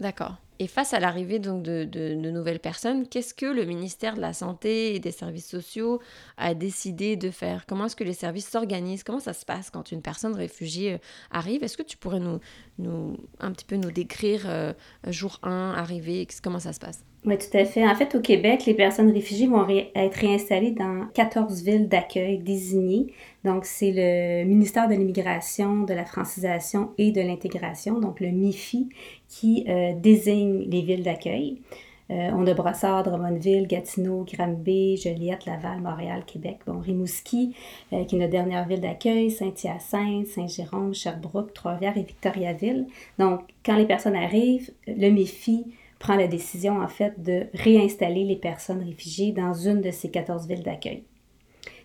D'accord. 0.00 0.36
Et 0.58 0.66
face 0.66 0.94
à 0.94 1.00
l'arrivée 1.00 1.38
donc 1.38 1.62
de, 1.62 1.84
de, 1.84 2.14
nouvelles 2.14 2.60
personnes, 2.60 3.06
qu'est-ce 3.06 3.34
que 3.34 3.46
le 3.46 3.64
ministère 3.64 4.14
de 4.14 4.20
la 4.20 4.32
Santé 4.32 4.94
et 4.94 5.00
des 5.00 5.10
Services 5.10 5.48
sociaux 5.48 6.00
a 6.38 6.54
décidé 6.54 7.16
de 7.16 7.30
faire? 7.30 7.66
Comment 7.66 7.86
est-ce 7.86 7.96
que 7.96 8.04
les 8.04 8.14
services 8.14 8.48
s'organisent? 8.48 9.04
Comment 9.04 9.20
ça 9.20 9.34
se 9.34 9.44
passe 9.44 9.70
quand 9.70 9.92
une 9.92 10.00
personne 10.00 10.34
réfugiée 10.34 10.94
euh, 10.94 10.98
arrive? 11.30 11.62
Est-ce 11.62 11.76
que 11.76 11.82
tu 11.82 11.98
pourrais 11.98 12.20
nous, 12.20 12.40
nous, 12.78 13.18
un 13.38 13.52
petit 13.52 13.66
peu 13.66 13.76
nous 13.76 13.90
décrire 13.90 14.42
euh, 14.46 14.72
jour 15.08 15.38
1, 15.42 15.74
arrivée, 15.76 16.26
comment 16.42 16.60
ça 16.60 16.72
se 16.72 16.80
passe? 16.80 17.04
Oui, 17.26 17.36
tout 17.38 17.56
à 17.56 17.64
fait. 17.64 17.84
En 17.84 17.94
fait, 17.96 18.14
au 18.14 18.20
Québec, 18.20 18.66
les 18.66 18.74
personnes 18.74 19.10
réfugiées 19.10 19.48
vont 19.48 19.66
être 19.68 20.14
réinstallées 20.14 20.70
dans 20.70 21.08
14 21.12 21.62
villes 21.62 21.88
d'accueil 21.88 22.38
désignées. 22.38 23.08
Donc, 23.44 23.64
c'est 23.64 23.90
le 23.92 24.44
ministère 24.44 24.88
de 24.88 24.94
l'Immigration, 24.94 25.82
de 25.82 25.92
la 25.92 26.04
francisation 26.04 26.92
et 26.98 27.10
de 27.10 27.20
l'intégration, 27.20 27.98
donc 27.98 28.20
le 28.20 28.28
MIFI, 28.28 28.88
qui 29.28 29.64
euh, 29.68 29.92
désigne 29.96 30.68
les 30.70 30.82
villes 30.82 31.02
d'accueil. 31.02 31.60
Euh, 32.10 32.30
on 32.34 32.46
a 32.46 32.54
Brossard, 32.54 33.02
Drummondville, 33.02 33.66
Gatineau, 33.66 34.24
Granby, 34.24 34.96
Joliette, 34.96 35.46
Laval, 35.46 35.80
Montréal, 35.80 36.22
Québec. 36.24 36.60
Bon, 36.64 36.78
Rimouski, 36.78 37.56
euh, 37.92 38.04
qui 38.04 38.14
est 38.14 38.18
notre 38.20 38.30
dernière 38.30 38.68
ville 38.68 38.80
d'accueil, 38.80 39.32
Saint-Hyacinthe, 39.32 40.28
Saint-Jérôme, 40.28 40.94
Sherbrooke, 40.94 41.52
Trois-Rivières 41.52 41.98
et 41.98 42.04
Victoriaville. 42.04 42.86
Donc, 43.18 43.40
quand 43.64 43.76
les 43.76 43.86
personnes 43.86 44.14
arrivent, 44.14 44.70
le 44.86 45.10
MIFI 45.10 45.64
prend 46.06 46.14
la 46.14 46.28
décision, 46.28 46.80
en 46.80 46.86
fait, 46.86 47.20
de 47.20 47.46
réinstaller 47.52 48.22
les 48.22 48.36
personnes 48.36 48.80
réfugiées 48.80 49.32
dans 49.32 49.52
une 49.52 49.80
de 49.80 49.90
ces 49.90 50.08
14 50.08 50.46
villes 50.46 50.62
d'accueil. 50.62 51.02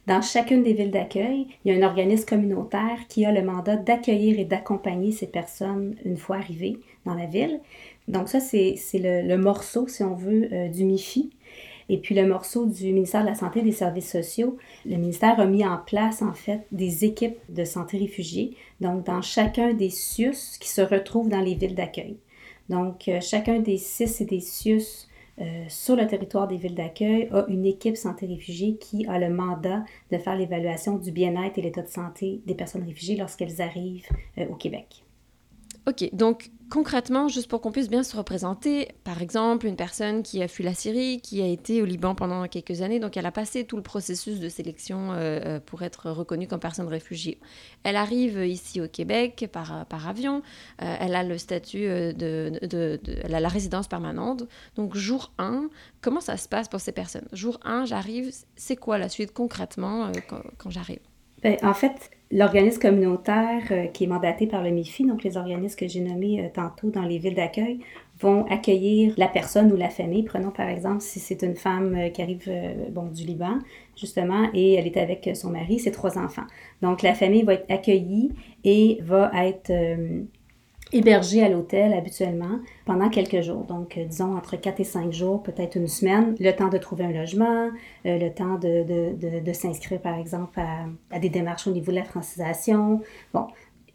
Dans 0.06 0.22
chacune 0.22 0.62
des 0.62 0.74
villes 0.74 0.92
d'accueil, 0.92 1.48
il 1.66 1.74
y 1.74 1.76
a 1.76 1.80
un 1.80 1.88
organisme 1.88 2.26
communautaire 2.26 3.00
qui 3.10 3.26
a 3.26 3.32
le 3.32 3.42
mandat 3.42 3.78
d'accueillir 3.78 4.38
et 4.38 4.46
d'accompagner 4.46 5.12
ces 5.12 5.26
personnes 5.26 5.96
une 6.06 6.18
fois 6.18 6.36
arrivées 6.36 6.78
dans 7.04 7.16
la 7.16 7.26
ville. 7.26 7.62
Donc 8.08 8.30
ça, 8.30 8.40
c'est 8.40 8.76
le, 8.94 9.38
morceau, 9.38 9.88
si 9.88 10.04
on 10.04 10.14
veut, 10.14 10.50
euh, 10.54 10.68
du 10.68 10.84
MIFI. 10.84 11.32
Et 11.90 11.98
puis 11.98 12.14
le 12.14 12.28
morceau 12.28 12.68
du 12.68 12.94
ministère 12.94 13.24
de 13.24 13.30
la 13.30 13.36
Santé 13.36 13.62
et 13.62 13.64
des 13.64 13.72
Services 13.72 14.12
sociaux, 14.12 14.56
le 14.86 14.98
ministère 14.98 15.40
a 15.40 15.48
mis 15.48 15.66
en 15.66 15.80
place 15.80 16.22
en 16.22 16.34
fait 16.34 16.62
des 16.72 17.06
équipes 17.06 17.40
de 17.50 17.64
santé 17.64 17.98
réfugiés, 17.98 18.56
donc 18.82 19.04
dans 19.04 19.24
chacun 19.24 19.74
des 19.74 19.90
CIUS 19.90 20.60
qui 20.60 20.70
se 20.70 20.82
retrouvent 20.82 21.28
dans 21.28 21.42
les 21.42 21.56
villes 21.56 21.76
d'accueil. 21.76 22.18
Donc, 22.72 23.08
euh, 23.08 23.22
chacun 23.22 23.60
des 23.60 23.78
CIS 23.78 24.24
et 24.24 24.26
des 24.26 24.40
CIUS 24.40 25.08
sur 25.70 25.96
le 25.96 26.06
territoire 26.06 26.48
des 26.48 26.58
villes 26.58 26.76
d'accueil 26.76 27.28
a 27.32 27.46
une 27.48 27.66
équipe 27.66 27.98
santé 27.98 28.28
réfugiée 28.28 28.76
qui 28.76 29.08
a 29.08 29.18
le 29.18 29.34
mandat 29.34 29.84
de 30.12 30.20
faire 30.20 30.36
l'évaluation 30.36 30.98
du 30.98 31.12
bien-être 31.12 31.58
et 31.58 31.64
l'état 31.64 31.82
de 31.82 31.88
santé 31.88 32.42
des 32.46 32.54
personnes 32.54 32.84
réfugiées 32.84 33.16
lorsqu'elles 33.16 33.60
arrivent 33.60 34.06
au 34.38 34.54
Québec. 34.54 35.04
Ok, 35.88 36.08
donc 36.14 36.52
concrètement, 36.70 37.28
juste 37.28 37.50
pour 37.50 37.60
qu'on 37.60 37.72
puisse 37.72 37.90
bien 37.90 38.04
se 38.04 38.16
représenter, 38.16 38.90
par 39.04 39.22
exemple, 39.22 39.66
une 39.66 39.76
personne 39.76 40.22
qui 40.22 40.42
a 40.44 40.48
fui 40.48 40.64
la 40.64 40.76
Syrie, 40.76 41.20
qui 41.22 41.42
a 41.42 41.48
été 41.48 41.82
au 41.82 41.86
Liban 41.86 42.14
pendant 42.14 42.48
quelques 42.48 42.84
années, 42.84 43.00
donc 43.00 43.18
elle 43.18 43.26
a 43.26 43.32
passé 43.32 43.66
tout 43.66 43.78
le 43.78 43.82
processus 43.82 44.40
de 44.40 44.48
sélection 44.48 45.12
euh, 45.12 45.40
euh, 45.44 45.60
pour 45.60 45.82
être 45.82 46.12
reconnue 46.12 46.48
comme 46.48 46.60
personne 46.60 46.88
réfugiée. 46.88 47.40
Elle 47.84 47.96
arrive 47.96 48.46
ici 48.46 48.80
au 48.80 48.88
Québec 48.88 49.50
par, 49.52 49.88
par 49.88 50.08
avion, 50.08 50.44
euh, 50.84 50.96
elle 51.00 51.16
a 51.16 51.24
le 51.24 51.40
statut 51.40 51.88
de, 51.88 52.14
de, 52.62 53.00
Elle 53.24 53.34
a 53.34 53.40
la 53.40 53.50
résidence 53.50 53.88
permanente. 53.88 54.44
Donc, 54.76 54.96
jour 54.96 55.34
1, 55.40 55.68
comment 56.00 56.22
ça 56.22 56.38
se 56.38 56.48
passe 56.48 56.70
pour 56.70 56.80
ces 56.80 56.92
personnes? 56.92 57.28
Jour 57.34 57.60
1, 57.64 57.86
j'arrive, 57.86 58.32
c'est 58.56 58.76
quoi 58.76 59.00
la 59.00 59.10
suite 59.10 59.34
concrètement 59.34 60.12
quand, 60.30 60.42
quand 60.60 60.70
j'arrive? 60.70 61.02
Ben, 61.42 61.58
En 61.64 61.74
fait, 61.74 62.12
L'organisme 62.34 62.80
communautaire 62.80 63.64
euh, 63.72 63.88
qui 63.88 64.06
est 64.06 64.08
mandaté 64.08 64.48
par 64.48 64.64
le 64.64 64.70
MIFI, 64.70 65.06
donc 65.06 65.24
les 65.24 65.36
organismes 65.36 65.78
que 65.78 65.88
j'ai 65.88 66.00
nommés 66.00 66.40
euh, 66.40 66.48
tantôt 66.54 66.90
dans 66.90 67.02
les 67.02 67.18
villes 67.18 67.36
d'accueil, 67.36 67.80
vont 68.22 68.46
accueillir 68.46 69.14
la 69.18 69.28
personne 69.28 69.70
ou 69.74 69.76
la 69.76 69.90
famille. 69.90 70.24
Prenons 70.24 70.52
par 70.52 70.70
exemple 70.70 71.02
si 71.02 71.20
c'est 71.20 71.42
une 71.42 71.56
femme 71.56 71.94
euh, 71.96 72.10
qui 72.10 72.22
arrive 72.22 72.50
bon, 72.92 73.08
du 73.08 73.26
Liban, 73.26 73.60
justement, 73.98 74.48
et 74.54 74.76
elle 74.76 74.88
est 74.88 74.96
avec 74.96 75.30
son 75.34 75.50
mari, 75.50 75.80
ses 75.80 75.92
trois 75.92 76.18
enfants. 76.18 76.46
Donc 76.82 77.02
la 77.02 77.14
famille 77.16 77.44
va 77.44 77.56
être 77.56 77.70
accueillie 77.70 78.32
et 78.64 79.00
va 79.02 79.32
être 79.46 79.72
hébergé 80.92 81.44
à 81.44 81.50
l'hôtel 81.50 81.94
habituellement 81.94 82.60
pendant 82.86 83.10
quelques 83.10 83.42
jours. 83.42 83.64
Donc, 83.66 83.98
euh, 83.98 84.06
disons 84.06 84.36
entre 84.36 84.58
4 84.58 84.80
et 84.80 84.84
5 84.84 85.12
jours, 85.12 85.42
peut-être 85.42 85.76
une 85.76 85.88
semaine, 85.88 86.36
le 86.40 86.52
temps 86.52 86.70
de 86.70 86.78
trouver 86.78 87.06
un 87.06 87.12
logement, 87.12 87.70
euh, 88.06 88.18
le 88.18 88.30
temps 88.30 88.56
de, 88.56 88.84
de, 89.14 89.40
de, 89.40 89.54
s'inscrire, 89.54 90.02
par 90.02 90.18
exemple, 90.18 90.60
à, 90.60 90.86
à, 91.16 91.20
des 91.20 91.30
démarches 91.30 91.68
au 91.68 91.72
niveau 91.72 91.92
de 91.92 91.98
la 91.98 92.04
francisation. 92.04 93.02
Bon. 93.34 93.48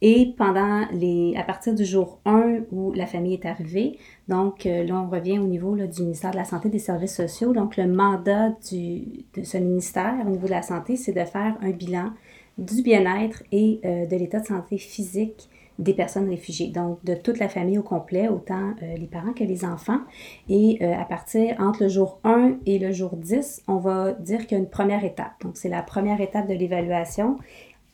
Et 0.03 0.35
pendant 0.37 0.85
les, 0.93 1.35
à 1.39 1.43
partir 1.43 1.75
du 1.75 1.85
jour 1.85 2.19
1 2.27 2.65
où 2.71 2.93
la 2.93 3.07
famille 3.07 3.33
est 3.33 3.47
arrivée, 3.47 3.99
donc 4.29 4.67
euh, 4.67 4.85
là, 4.85 5.01
on 5.01 5.09
revient 5.09 5.39
au 5.39 5.47
niveau 5.47 5.75
là, 5.75 5.87
du 5.87 6.03
ministère 6.03 6.33
de 6.33 6.37
la 6.37 6.45
Santé 6.45 6.69
et 6.69 6.71
des 6.71 6.79
Services 6.79 7.17
sociaux. 7.17 7.53
Donc, 7.55 7.77
le 7.77 7.87
mandat 7.87 8.51
du, 8.71 9.25
de 9.35 9.43
ce 9.43 9.57
ministère 9.57 10.15
au 10.27 10.31
niveau 10.31 10.47
de 10.47 10.53
la 10.53 10.63
santé, 10.63 10.97
c'est 10.97 11.13
de 11.13 11.25
faire 11.25 11.57
un 11.63 11.71
bilan 11.71 12.11
du 12.59 12.83
bien-être 12.83 13.43
et 13.53 13.81
de 13.85 14.17
l'état 14.17 14.41
de 14.41 14.47
santé 14.47 14.79
physique 14.79 15.51
des 15.79 15.95
personnes 15.95 16.29
réfugiées, 16.29 16.69
donc 16.69 17.05
de 17.05 17.15
toute 17.15 17.39
la 17.39 17.49
famille 17.49 17.79
au 17.79 17.83
complet, 17.83 18.29
autant 18.29 18.75
euh, 18.83 18.97
les 18.97 19.07
parents 19.07 19.33
que 19.33 19.45
les 19.45 19.65
enfants. 19.65 20.01
Et 20.49 20.79
euh, 20.81 20.95
à 20.95 21.05
partir 21.05 21.57
entre 21.59 21.83
le 21.83 21.89
jour 21.89 22.19
1 22.25 22.59
et 22.67 22.79
le 22.79 22.93
jour 22.93 23.17
10, 23.17 23.65
on 23.69 23.77
va 23.77 24.13
dire 24.13 24.47
qu'il 24.47 24.57
y 24.57 24.61
a 24.61 24.63
une 24.63 24.71
première 24.71 25.05
étape. 25.05 25.33
Donc 25.43 25.57
c'est 25.57 25.69
la 25.69 25.83
première 25.83 26.21
étape 26.21 26.49
de 26.49 26.55
l'évaluation. 26.55 27.37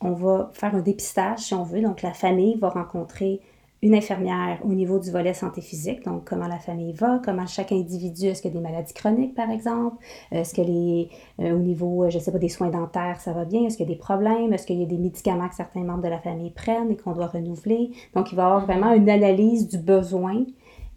On 0.01 0.13
va 0.13 0.49
faire 0.53 0.75
un 0.75 0.81
dépistage 0.81 1.39
si 1.39 1.53
on 1.53 1.63
veut. 1.63 1.81
Donc 1.81 2.01
la 2.01 2.13
famille 2.13 2.57
va 2.57 2.69
rencontrer 2.69 3.41
une 3.83 3.95
infirmière 3.95 4.59
au 4.63 4.73
niveau 4.73 4.97
du 4.97 5.11
volet 5.11 5.33
santé 5.33 5.59
physique, 5.59 6.05
donc 6.05 6.23
comment 6.23 6.47
la 6.47 6.57
famille 6.57 6.93
va, 6.93 7.19
comment 7.23 7.45
chaque 7.45 7.73
individu, 7.73 8.27
est-ce 8.27 8.41
qu'il 8.41 8.53
y 8.53 8.57
a 8.57 8.57
des 8.57 8.63
maladies 8.63 8.93
chroniques 8.93 9.35
par 9.35 9.51
exemple, 9.51 9.97
est-ce 10.31 10.53
que 10.53 10.61
les, 10.61 11.09
euh, 11.41 11.53
au 11.53 11.59
niveau, 11.59 12.09
je 12.09 12.17
ne 12.17 12.23
sais 12.23 12.31
pas, 12.31 12.39
des 12.39 12.47
soins 12.47 12.69
dentaires, 12.69 13.19
ça 13.19 13.33
va 13.33 13.43
bien, 13.43 13.65
est-ce 13.65 13.75
qu'il 13.75 13.85
y 13.85 13.91
a 13.91 13.93
des 13.93 13.99
problèmes, 13.99 14.53
est-ce 14.53 14.65
qu'il 14.65 14.79
y 14.79 14.83
a 14.83 14.87
des 14.87 14.97
médicaments 14.97 15.49
que 15.49 15.55
certains 15.55 15.83
membres 15.83 16.01
de 16.01 16.07
la 16.07 16.19
famille 16.19 16.51
prennent 16.51 16.91
et 16.91 16.95
qu'on 16.95 17.11
doit 17.11 17.27
renouveler. 17.27 17.91
Donc 18.15 18.31
il 18.31 18.35
va 18.35 18.43
y 18.43 18.45
avoir 18.45 18.65
vraiment 18.65 18.93
une 18.93 19.09
analyse 19.09 19.67
du 19.67 19.77
besoin 19.77 20.45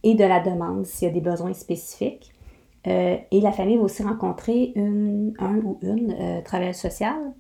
et 0.04 0.14
de 0.14 0.24
la 0.24 0.38
demande 0.38 0.86
s'il 0.86 1.08
y 1.08 1.10
a 1.10 1.14
des 1.14 1.20
besoins 1.20 1.54
spécifiques. 1.54 2.32
Euh, 2.86 3.16
et 3.32 3.40
la 3.40 3.50
famille 3.50 3.78
va 3.78 3.82
aussi 3.82 4.04
rencontrer 4.04 4.72
une, 4.76 5.34
un 5.40 5.56
ou 5.56 5.80
une 5.82 6.14
euh, 6.20 6.40
travailleuse 6.42 6.76
sociale 6.76 7.32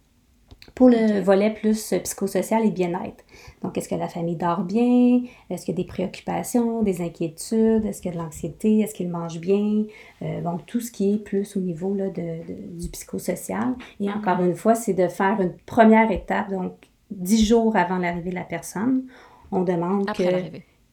pour 0.76 0.90
le 0.90 1.20
volet 1.20 1.54
plus 1.54 1.94
euh, 1.94 1.98
psychosocial 2.00 2.64
et 2.64 2.70
bien-être. 2.70 3.24
Donc, 3.62 3.78
est-ce 3.78 3.88
que 3.88 3.94
la 3.94 4.08
famille 4.08 4.36
dort 4.36 4.62
bien? 4.62 5.22
Est-ce 5.48 5.64
qu'il 5.64 5.74
y 5.74 5.80
a 5.80 5.82
des 5.82 5.88
préoccupations, 5.88 6.82
des 6.82 7.00
inquiétudes? 7.00 7.86
Est-ce 7.86 8.02
qu'il 8.02 8.12
y 8.12 8.14
a 8.14 8.18
de 8.18 8.22
l'anxiété? 8.22 8.80
Est-ce 8.80 8.94
qu'il 8.94 9.08
mange 9.08 9.40
bien? 9.40 9.84
Euh, 10.20 10.42
donc, 10.42 10.66
tout 10.66 10.80
ce 10.80 10.92
qui 10.92 11.14
est 11.14 11.16
plus 11.16 11.56
au 11.56 11.60
niveau 11.60 11.94
là, 11.94 12.10
de, 12.10 12.40
du 12.78 12.88
psychosocial. 12.90 13.74
Et 14.00 14.04
mm-hmm. 14.04 14.18
encore 14.18 14.40
une 14.44 14.54
fois, 14.54 14.74
c'est 14.74 14.92
de 14.92 15.08
faire 15.08 15.40
une 15.40 15.54
première 15.64 16.12
étape, 16.12 16.50
donc 16.50 16.74
dix 17.10 17.42
jours 17.46 17.74
avant 17.74 17.96
l'arrivée 17.96 18.30
de 18.30 18.34
la 18.34 18.44
personne. 18.44 19.04
On 19.50 19.62
demande 19.62 20.12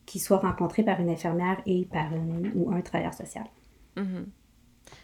qu'il 0.06 0.22
soit 0.22 0.38
rencontré 0.38 0.84
par 0.84 1.02
une 1.02 1.10
infirmière 1.10 1.58
et 1.66 1.90
par 1.92 2.06
une, 2.14 2.54
ou 2.56 2.72
un 2.72 2.80
travailleur 2.80 3.14
social. 3.14 3.44
Mm-hmm. 3.98 4.24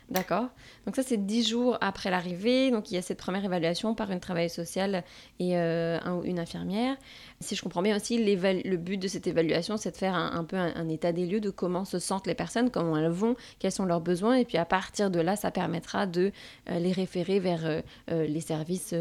D'accord. 0.09 0.47
Donc 0.87 0.95
ça, 0.95 1.03
c'est 1.03 1.23
dix 1.23 1.47
jours 1.47 1.77
après 1.81 2.09
l'arrivée. 2.09 2.71
Donc 2.71 2.89
il 2.89 2.95
y 2.95 2.97
a 2.97 3.01
cette 3.01 3.19
première 3.19 3.45
évaluation 3.45 3.93
par 3.93 4.11
une 4.11 4.19
travailleuse 4.19 4.51
sociale 4.51 5.03
et 5.39 5.55
euh, 5.55 5.99
un, 6.03 6.23
une 6.23 6.39
infirmière. 6.39 6.97
Si 7.41 7.55
je 7.55 7.61
comprends 7.61 7.83
bien 7.83 7.95
aussi, 7.95 8.17
le 8.17 8.77
but 8.77 8.97
de 8.97 9.07
cette 9.07 9.27
évaluation, 9.27 9.77
c'est 9.77 9.91
de 9.91 9.97
faire 9.97 10.15
un, 10.15 10.43
peu 10.43 10.57
un, 10.57 10.89
état 10.89 11.11
des 11.11 11.27
lieux 11.27 11.39
de 11.39 11.51
comment 11.51 11.85
se 11.85 11.99
sentent 11.99 12.25
les 12.25 12.33
personnes, 12.33 12.71
comment 12.71 12.97
elles 12.97 13.09
vont, 13.09 13.35
quels 13.59 13.71
sont 13.71 13.85
leurs 13.85 14.01
besoins. 14.01 14.35
Et 14.35 14.45
puis 14.45 14.57
à 14.57 14.65
partir 14.65 15.11
de 15.11 15.19
là, 15.19 15.35
ça 15.35 15.51
permettra 15.51 16.07
de 16.07 16.31
euh, 16.69 16.79
les 16.79 16.91
référer 16.91 17.39
vers 17.39 17.61
euh, 17.65 17.81
les 18.09 18.41
services 18.41 18.95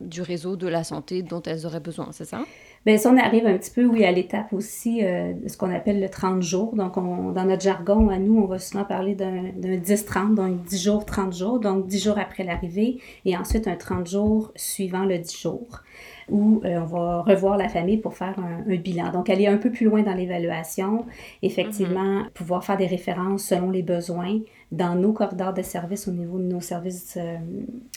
du 0.00 0.20
réseau 0.20 0.56
de 0.56 0.68
la 0.68 0.84
santé 0.84 1.22
dont 1.22 1.42
elles 1.42 1.64
auraient 1.64 1.80
besoin. 1.80 2.10
C'est 2.12 2.26
ça? 2.26 2.44
Bien, 2.84 2.98
ça, 2.98 3.12
on 3.12 3.16
arrive 3.16 3.46
un 3.46 3.56
petit 3.56 3.70
peu, 3.70 3.84
oui, 3.84 4.04
à 4.04 4.10
l'étape 4.10 4.52
aussi 4.52 5.04
euh, 5.04 5.34
de 5.34 5.48
ce 5.48 5.56
qu'on 5.56 5.72
appelle 5.72 6.00
le 6.00 6.08
30 6.08 6.42
jours. 6.42 6.74
Donc, 6.74 6.96
on, 6.96 7.30
dans 7.30 7.44
notre 7.44 7.62
jargon, 7.62 8.08
à 8.08 8.18
nous, 8.18 8.40
on 8.40 8.46
va 8.46 8.58
souvent 8.58 8.84
parler 8.84 9.14
d'un 9.14 9.52
10-30, 9.60 10.34
donc 10.34 10.64
10 10.64 10.82
jours, 10.82 11.04
30 11.04 11.32
jours, 11.32 11.60
donc 11.60 11.86
10 11.86 12.02
jours 12.02 12.18
après 12.18 12.42
l'arrivée, 12.42 12.98
et 13.24 13.36
ensuite 13.36 13.68
un 13.68 13.76
30 13.76 14.08
jours 14.08 14.50
suivant 14.56 15.04
le 15.04 15.16
10 15.18 15.40
jours, 15.40 15.82
où 16.28 16.60
euh, 16.64 16.80
on 16.80 16.86
va 16.86 17.22
revoir 17.22 17.56
la 17.56 17.68
famille 17.68 17.98
pour 17.98 18.14
faire 18.14 18.34
un, 18.40 18.74
bilan. 18.74 19.12
Donc, 19.12 19.30
aller 19.30 19.46
un 19.46 19.58
peu 19.58 19.70
plus 19.70 19.86
loin 19.86 20.02
dans 20.02 20.14
l'évaluation, 20.14 21.06
effectivement, 21.42 22.22
mm-hmm. 22.22 22.30
pouvoir 22.30 22.64
faire 22.64 22.78
des 22.78 22.86
références 22.86 23.44
selon 23.44 23.70
les 23.70 23.84
besoins 23.84 24.40
dans 24.72 24.96
nos 24.96 25.12
corridors 25.12 25.52
de 25.52 25.62
services 25.62 26.08
au 26.08 26.12
niveau 26.12 26.38
de 26.38 26.44
nos 26.44 26.60
services, 26.60 27.16
euh, 27.16 27.36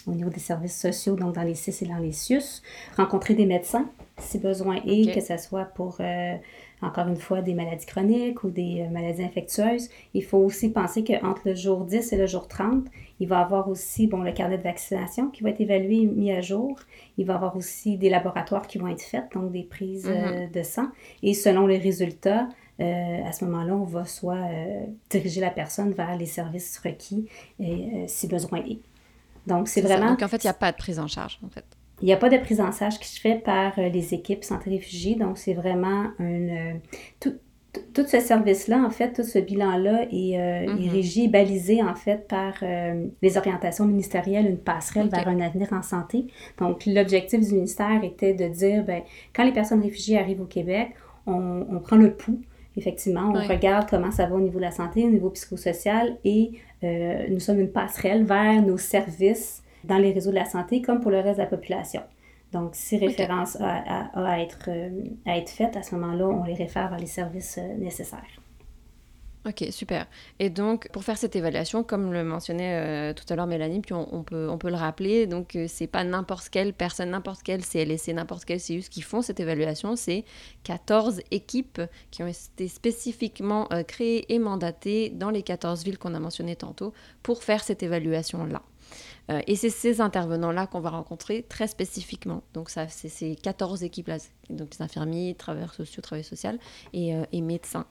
au 0.05 0.11
niveau 0.11 0.29
des 0.29 0.39
services 0.39 0.79
sociaux, 0.79 1.15
donc 1.15 1.33
dans 1.33 1.41
les 1.43 1.55
CIS 1.55 1.85
et 1.85 1.87
dans 1.87 1.97
les 1.97 2.11
CIUS, 2.11 2.61
rencontrer 2.97 3.33
des 3.33 3.47
médecins 3.47 3.89
si 4.17 4.39
besoin 4.39 4.77
est, 4.85 5.13
que 5.13 5.19
ce 5.19 5.37
soit 5.37 5.65
pour, 5.65 5.97
euh, 5.99 6.35
encore 6.81 7.07
une 7.07 7.17
fois, 7.17 7.41
des 7.41 7.53
maladies 7.53 7.85
chroniques 7.85 8.43
ou 8.43 8.49
des 8.49 8.81
euh, 8.81 8.89
maladies 8.89 9.23
infectieuses. 9.23 9.89
Il 10.13 10.23
faut 10.23 10.37
aussi 10.37 10.69
penser 10.69 11.03
qu'entre 11.03 11.41
le 11.45 11.55
jour 11.55 11.83
10 11.83 12.13
et 12.13 12.17
le 12.17 12.25
jour 12.25 12.47
30, 12.47 12.85
il 13.19 13.27
va 13.27 13.39
y 13.39 13.41
avoir 13.41 13.67
aussi 13.67 14.07
bon, 14.07 14.21
le 14.21 14.31
carnet 14.31 14.57
de 14.57 14.63
vaccination 14.63 15.29
qui 15.29 15.43
va 15.43 15.49
être 15.49 15.59
évalué 15.59 16.01
et 16.01 16.05
mis 16.05 16.31
à 16.31 16.41
jour. 16.41 16.79
Il 17.17 17.25
va 17.25 17.33
y 17.33 17.35
avoir 17.35 17.57
aussi 17.57 17.97
des 17.97 18.09
laboratoires 18.09 18.67
qui 18.67 18.77
vont 18.77 18.87
être 18.87 19.01
faits, 19.01 19.25
donc 19.33 19.51
des 19.51 19.63
prises 19.63 20.07
euh, 20.07 20.45
mhm. 20.45 20.51
de 20.51 20.63
sang. 20.63 20.87
Et 21.21 21.33
selon 21.33 21.67
les 21.67 21.77
résultats, 21.77 22.47
à 22.77 23.31
ce 23.31 23.45
moment-là, 23.45 23.73
on 23.73 23.85
va 23.85 24.03
soit 24.03 24.49
diriger 25.09 25.39
la 25.39 25.49
personne 25.49 25.93
vers 25.93 26.17
les 26.17 26.25
services 26.25 26.77
requis 26.77 27.25
et, 27.57 28.03
si 28.07 28.27
besoin 28.27 28.59
est. 28.65 28.79
Donc, 29.47 29.69
c'est 29.69 29.79
vraiment. 29.79 30.09
Donc, 30.09 30.23
en 30.23 30.27
fait, 30.27 30.43
il 30.43 30.47
n'y 30.47 30.51
a 30.51 30.53
pas 30.53 30.73
de 30.73 30.77
prise 30.77 30.99
en 30.99 31.07
charge, 31.07 31.39
en 31.45 31.47
fait. 31.47 31.63
Il 32.01 32.05
n'y 32.05 32.13
a 32.13 32.17
pas 32.17 32.29
de 32.29 32.37
prise 32.37 32.59
en 32.59 32.71
charge 32.71 32.99
qui 32.99 33.07
se 33.07 33.19
fait 33.19 33.41
par 33.43 33.77
euh, 33.79 33.89
les 33.89 34.13
équipes 34.13 34.43
santé 34.43 34.69
réfugiés, 34.69 35.15
donc 35.15 35.37
c'est 35.37 35.53
vraiment 35.53 36.05
un... 36.19 36.49
Euh, 36.49 36.73
tout, 37.19 37.35
tout 37.93 38.05
ce 38.07 38.21
service-là, 38.21 38.77
en 38.85 38.89
fait, 38.89 39.11
tout 39.11 39.23
ce 39.23 39.37
bilan-là 39.37 40.03
est, 40.03 40.39
euh, 40.39 40.65
mm-hmm. 40.65 40.89
régi, 40.89 41.27
balisé, 41.27 41.83
en 41.83 41.93
fait, 41.93 42.25
par 42.25 42.63
les 43.21 43.37
orientations 43.37 43.85
ministérielles, 43.85 44.45
une 44.45 44.57
passerelle 44.57 45.09
vers 45.09 45.27
un 45.27 45.41
avenir 45.41 45.73
en 45.73 45.81
santé. 45.81 46.27
Donc, 46.57 46.85
l'objectif 46.85 47.41
du 47.41 47.53
ministère 47.53 48.01
était 48.01 48.33
de 48.33 48.47
dire, 48.47 48.85
ben, 48.85 49.01
quand 49.35 49.43
les 49.43 49.51
personnes 49.51 49.81
réfugiées 49.81 50.17
arrivent 50.17 50.39
au 50.39 50.45
Québec, 50.45 50.91
on, 51.27 51.81
prend 51.83 51.97
le 51.97 52.13
pouls, 52.13 52.39
effectivement, 52.77 53.33
on 53.35 53.45
regarde 53.45 53.89
comment 53.89 54.11
ça 54.11 54.25
va 54.25 54.35
au 54.35 54.41
niveau 54.41 54.59
de 54.59 54.63
la 54.63 54.71
santé, 54.71 55.03
au 55.03 55.09
niveau 55.09 55.29
psychosocial, 55.31 56.17
et 56.23 56.51
nous 56.81 57.41
sommes 57.41 57.59
une 57.59 57.71
passerelle 57.71 58.23
vers 58.23 58.61
nos 58.61 58.77
services 58.77 59.64
dans 59.87 59.97
les 59.97 60.11
réseaux 60.11 60.31
de 60.31 60.35
la 60.35 60.45
santé 60.45 60.81
comme 60.81 61.01
pour 61.01 61.11
le 61.11 61.19
reste 61.19 61.37
de 61.37 61.43
la 61.43 61.49
population. 61.49 62.01
Donc, 62.51 62.71
si 62.73 62.97
référence 62.97 63.57
a, 63.59 64.09
à, 64.13 64.39
être, 64.39 64.69
euh, 64.69 64.89
à 65.25 65.37
être 65.37 65.49
faite, 65.49 65.75
à 65.75 65.83
ce 65.83 65.95
moment-là, 65.95 66.25
on 66.27 66.43
les 66.43 66.53
réfère 66.53 66.89
vers 66.89 66.99
les 66.99 67.05
services 67.05 67.57
euh, 67.57 67.75
nécessaires. 67.75 68.23
Ok, 69.45 69.65
super. 69.71 70.07
Et 70.39 70.49
donc, 70.49 70.89
pour 70.91 71.03
faire 71.03 71.17
cette 71.17 71.35
évaluation, 71.35 71.83
comme 71.83 72.13
le 72.13 72.23
mentionnait 72.23 73.11
euh, 73.11 73.13
tout 73.13 73.25
à 73.31 73.35
l'heure 73.35 73.45
Mélanie, 73.45 73.81
puis 73.81 73.93
on, 73.93 74.23
peut, 74.23 74.47
on 74.49 74.57
peut 74.57 74.69
le 74.69 74.75
rappeler, 74.75 75.27
donc 75.27 75.55
c'est 75.67 75.85
pas 75.85 76.03
n'importe 76.03 76.49
quelle 76.49 76.73
personne, 76.73 77.11
n'importe 77.11 77.43
quelle 77.43 77.63
CLSC, 77.63 78.13
n'importe 78.13 78.45
quel 78.45 78.59
CIUS 78.59 78.89
qui 78.89 79.01
font 79.01 79.21
cette 79.21 79.39
évaluation, 79.39 79.95
c'est 79.95 80.23
14 80.63 81.21
équipes 81.29 81.81
qui 82.09 82.23
ont 82.23 82.27
été 82.27 82.67
spécifiquement 82.67 83.67
créées 83.87 84.33
et 84.33 84.39
mandatées 84.39 85.11
dans 85.11 85.29
les 85.29 85.43
14 85.43 85.83
villes 85.83 85.99
qu'on 85.99 86.15
a 86.15 86.19
mentionnées 86.19 86.55
tantôt 86.55 86.91
pour 87.21 87.43
faire 87.43 87.63
cette 87.63 87.83
évaluation-là. 87.83 88.63
Euh, 89.31 89.41
et 89.47 89.55
c'est 89.55 89.69
ces 89.69 90.01
intervenants-là 90.01 90.67
qu'on 90.67 90.79
va 90.79 90.91
rencontrer 90.91 91.43
très 91.43 91.67
spécifiquement. 91.67 92.43
Donc, 92.53 92.69
ça, 92.69 92.87
c'est 92.87 93.09
ces 93.09 93.35
14 93.35 93.83
équipes-là, 93.83 94.17
donc 94.49 94.69
les 94.77 94.83
infirmiers, 94.83 95.35
travailleurs 95.35 95.73
sociaux, 95.73 96.01
travailleurs 96.01 96.27
sociaux 96.27 96.51
et, 96.93 97.15
euh, 97.15 97.23
et 97.31 97.41
médecins. 97.41 97.85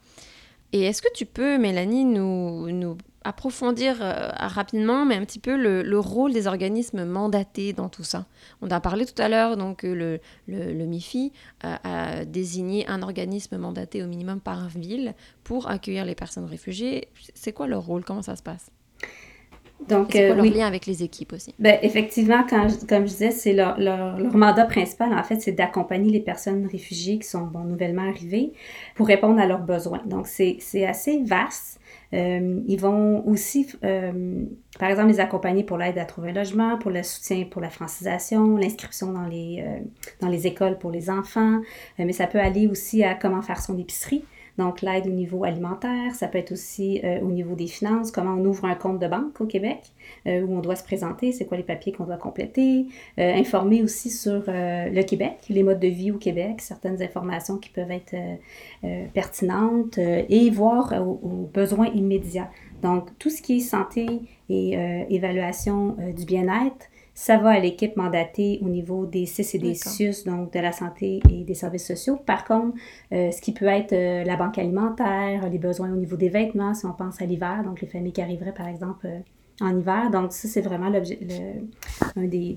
Et 0.73 0.83
est-ce 0.83 1.03
que 1.03 1.13
tu 1.13 1.25
peux, 1.25 1.57
Mélanie, 1.57 2.05
nous, 2.05 2.69
nous 2.73 2.97
approfondir 3.23 3.97
euh, 4.01 4.29
rapidement, 4.35 5.05
mais 5.05 5.15
un 5.15 5.25
petit 5.25 5.39
peu 5.39 5.57
le, 5.57 5.99
rôle 6.01 6.33
des 6.33 6.49
organismes 6.49 7.05
mandatés 7.05 7.73
dans 7.73 7.89
tout 7.89 8.03
ça? 8.03 8.27
On 8.61 8.69
a 8.71 8.81
parlé 8.81 9.07
tout 9.07 9.21
à 9.23 9.29
l'heure, 9.29 9.57
donc 9.57 9.85
le, 9.85 10.19
le, 10.49 10.85
MIFI 10.85 11.33
a, 11.63 12.25
désigné 12.25 12.89
un 12.89 13.03
organisme 13.03 13.57
mandaté 13.57 14.03
au 14.03 14.09
minimum 14.09 14.41
par 14.41 14.69
ville 14.69 15.15
pour 15.45 15.71
accueillir 15.71 16.05
les 16.05 16.17
personnes 16.17 16.47
réfugiées. 16.47 17.07
C'est 17.35 17.53
quoi 17.53 17.69
leur 17.69 17.83
rôle? 17.83 18.05
Comment 18.05 18.23
ça 18.23 18.35
se 18.35 18.43
passe? 18.43 18.73
Donc, 19.89 20.09
c'est 20.13 20.27
quoi 20.29 20.37
euh, 20.37 20.43
leur 20.43 20.55
lien 20.55 20.67
avec 20.67 20.87
les 20.87 21.03
équipes 21.03 21.33
aussi? 21.33 21.55
Ben, 21.59 21.79
effectivement, 21.83 22.45
quand 22.49 22.69
comme 22.89 23.07
je 23.07 23.13
disais, 23.13 23.31
c'est 23.31 23.53
leur, 23.53 23.79
leur, 23.79 24.19
leur, 24.19 24.37
mandat 24.37 24.65
principal, 24.65 25.13
en 25.13 25.23
fait, 25.23 25.41
c'est 25.41 25.53
d'accompagner 25.53 26.11
les 26.11 26.21
personnes 26.21 26.67
réfugiées 26.67 27.19
qui 27.19 27.29
sont 27.29 27.43
bon, 27.43 27.65
nouvellement 27.65 28.09
arrivées 28.09 28.53
pour 28.95 29.07
répondre 29.07 29.41
à 29.41 29.47
leurs 29.47 29.63
besoins. 29.63 30.03
Donc, 30.07 30.27
c'est 30.27 30.87
assez 30.87 31.23
vaste. 31.23 31.81
Euh, 32.15 32.61
ils 32.69 32.81
vont 32.81 33.27
aussi, 33.27 33.67
euh, 33.83 34.45
par 34.79 34.89
exemple, 34.89 35.09
les 35.09 35.21
accompagner 35.21 35.65
pour 35.65 35.79
l'aide 35.79 35.99
à 35.99 36.05
trouver 36.05 36.31
un 36.31 36.35
logement, 36.35 36.79
pour 36.79 36.91
le 36.91 37.03
soutien 37.03 37.45
pour 37.45 37.61
la 37.61 37.71
francisation, 37.71 38.57
l'inscription 38.57 39.13
dans 39.13 39.27
les, 39.27 39.65
euh, 39.67 39.81
dans 40.21 40.29
les 40.29 40.47
écoles 40.47 40.79
pour 40.79 40.93
les 40.93 41.11
enfants, 41.11 41.61
mais 41.99 42.13
ça 42.13 42.27
peut 42.27 42.39
aller 42.39 42.69
aussi 42.69 43.03
à 43.03 43.15
comment 43.15 43.43
faire 43.43 43.61
son 43.61 43.77
épicerie. 43.79 44.25
Donc, 44.57 44.83
l'aide 44.83 45.07
au 45.07 45.11
niveau 45.11 45.45
alimentaire, 45.45 46.15
ça 46.15 46.29
peut 46.29 46.39
être 46.39 46.53
aussi 46.53 47.01
euh, 47.03 47.21
au 47.21 47.31
niveau 47.31 47.57
des 47.57 47.67
finances, 47.67 48.13
comment 48.13 48.35
on 48.35 48.45
ouvre 48.45 48.67
un 48.67 48.77
compte 48.77 49.01
de 49.01 49.09
banque 49.09 49.41
au 49.41 49.47
Québec, 49.47 49.81
euh, 50.27 50.43
où 50.43 50.57
on 50.57 50.61
doit 50.61 50.77
se 50.77 50.85
présenter, 50.85 51.33
c'est 51.33 51.45
quoi 51.45 51.57
les 51.57 51.65
papiers 51.65 51.93
qu'on 51.93 52.05
doit 52.05 52.17
compléter, 52.17 52.87
euh, 53.19 53.35
informer 53.35 53.83
aussi 53.83 54.11
sur 54.11 54.45
le 54.47 55.03
Québec, 55.03 55.39
les 55.49 55.63
modes 55.63 55.81
de 55.81 55.89
vie 55.89 56.13
au 56.13 56.19
Québec, 56.19 56.61
certaines 56.61 57.03
informations 57.03 57.59
qui 57.59 57.71
peuvent 57.71 57.91
être 57.91 58.15
pertinentes 59.13 59.99
et 59.99 60.51
voir 60.51 60.93
aux, 61.01 61.49
besoins 61.53 61.89
immédiats. 61.89 62.51
Donc, 62.83 63.09
tout 63.19 63.31
ce 63.31 63.43
qui 63.43 63.57
est 63.57 63.61
santé 63.61 64.07
et 64.49 64.79
évaluation 65.09 65.97
du 66.17 66.25
bien-être, 66.25 66.89
ça 67.15 67.39
va 67.39 67.51
à 67.51 67.61
l'équipe 67.61 67.97
mandatée 67.97 68.59
au 68.61 68.69
niveau 68.69 69.07
des 69.07 69.25
CIS 69.25 69.55
et 69.55 69.59
des 69.59 69.75
donc 70.27 70.53
de 70.53 70.59
la 70.59 70.73
santé 70.73 71.21
et 71.31 71.45
des 71.45 71.55
services 71.55 71.87
sociaux. 71.87 72.17
Par 72.17 72.45
contre, 72.45 72.77
euh, 73.13 73.31
ce 73.31 73.41
qui 73.41 73.53
peut 73.53 73.67
être 73.67 73.93
euh, 73.93 74.25
la 74.25 74.37
banque 74.37 74.59
alimentaire, 74.59 75.49
les 75.49 75.59
besoins 75.59 75.93
au 75.93 75.97
niveau 75.97 76.17
des 76.17 76.29
vêtements, 76.29 76.75
si 76.75 76.85
on 76.87 76.93
pense 76.93 77.23
à 77.23 77.25
l'hiver, 77.25 77.63
donc 77.65 77.81
les 77.81 77.87
familles 77.87 78.13
qui 78.13 78.21
arriveraient 78.21 78.53
par 78.53 78.67
exemple 78.67 79.07
euh, 79.07 79.21
en 79.61 79.79
hiver. 79.79 80.11
Donc 80.11 80.33
ça, 80.33 80.49
c'est 80.49 80.61
vraiment 80.61 80.91
l'objet, 80.91 81.21
un 82.17 82.25
des, 82.25 82.53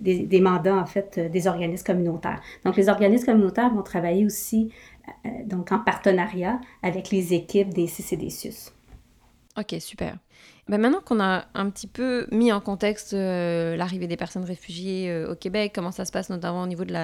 des, 0.00 0.26
des, 0.26 0.40
mandats 0.40 0.76
en 0.76 0.86
fait 0.86 1.30
des 1.30 1.46
organismes 1.46 1.86
communautaires. 1.86 2.40
Donc 2.64 2.76
les 2.76 2.88
organismes 2.88 3.26
communautaires 3.26 3.72
vont 3.72 3.82
travailler 3.82 4.26
aussi 4.26 4.72
donc 5.46 5.70
en 5.70 5.78
partenariat 5.78 6.60
avec 6.82 7.10
les 7.10 7.32
équipes 7.32 7.72
des 7.72 7.86
CIS 7.86 8.14
et 8.14 8.16
des. 8.16 8.28
Ok, 9.56 9.76
super. 9.80 10.18
Ben, 10.68 10.78
maintenant 10.78 11.00
qu'on 11.02 11.18
a 11.18 11.46
un 11.54 11.70
petit 11.70 11.86
peu 11.86 12.26
mis 12.30 12.52
en 12.52 12.60
contexte 12.60 13.14
euh, 13.14 13.74
l'arrivée 13.74 14.06
des 14.06 14.18
personnes 14.18 14.44
réfugiées 14.44 15.10
euh, 15.10 15.32
au 15.32 15.34
Québec, 15.34 15.72
comment 15.74 15.92
ça 15.92 16.04
se 16.04 16.12
passe 16.12 16.28
notamment 16.28 16.62
au 16.62 16.66
niveau 16.66 16.84
de 16.84 16.94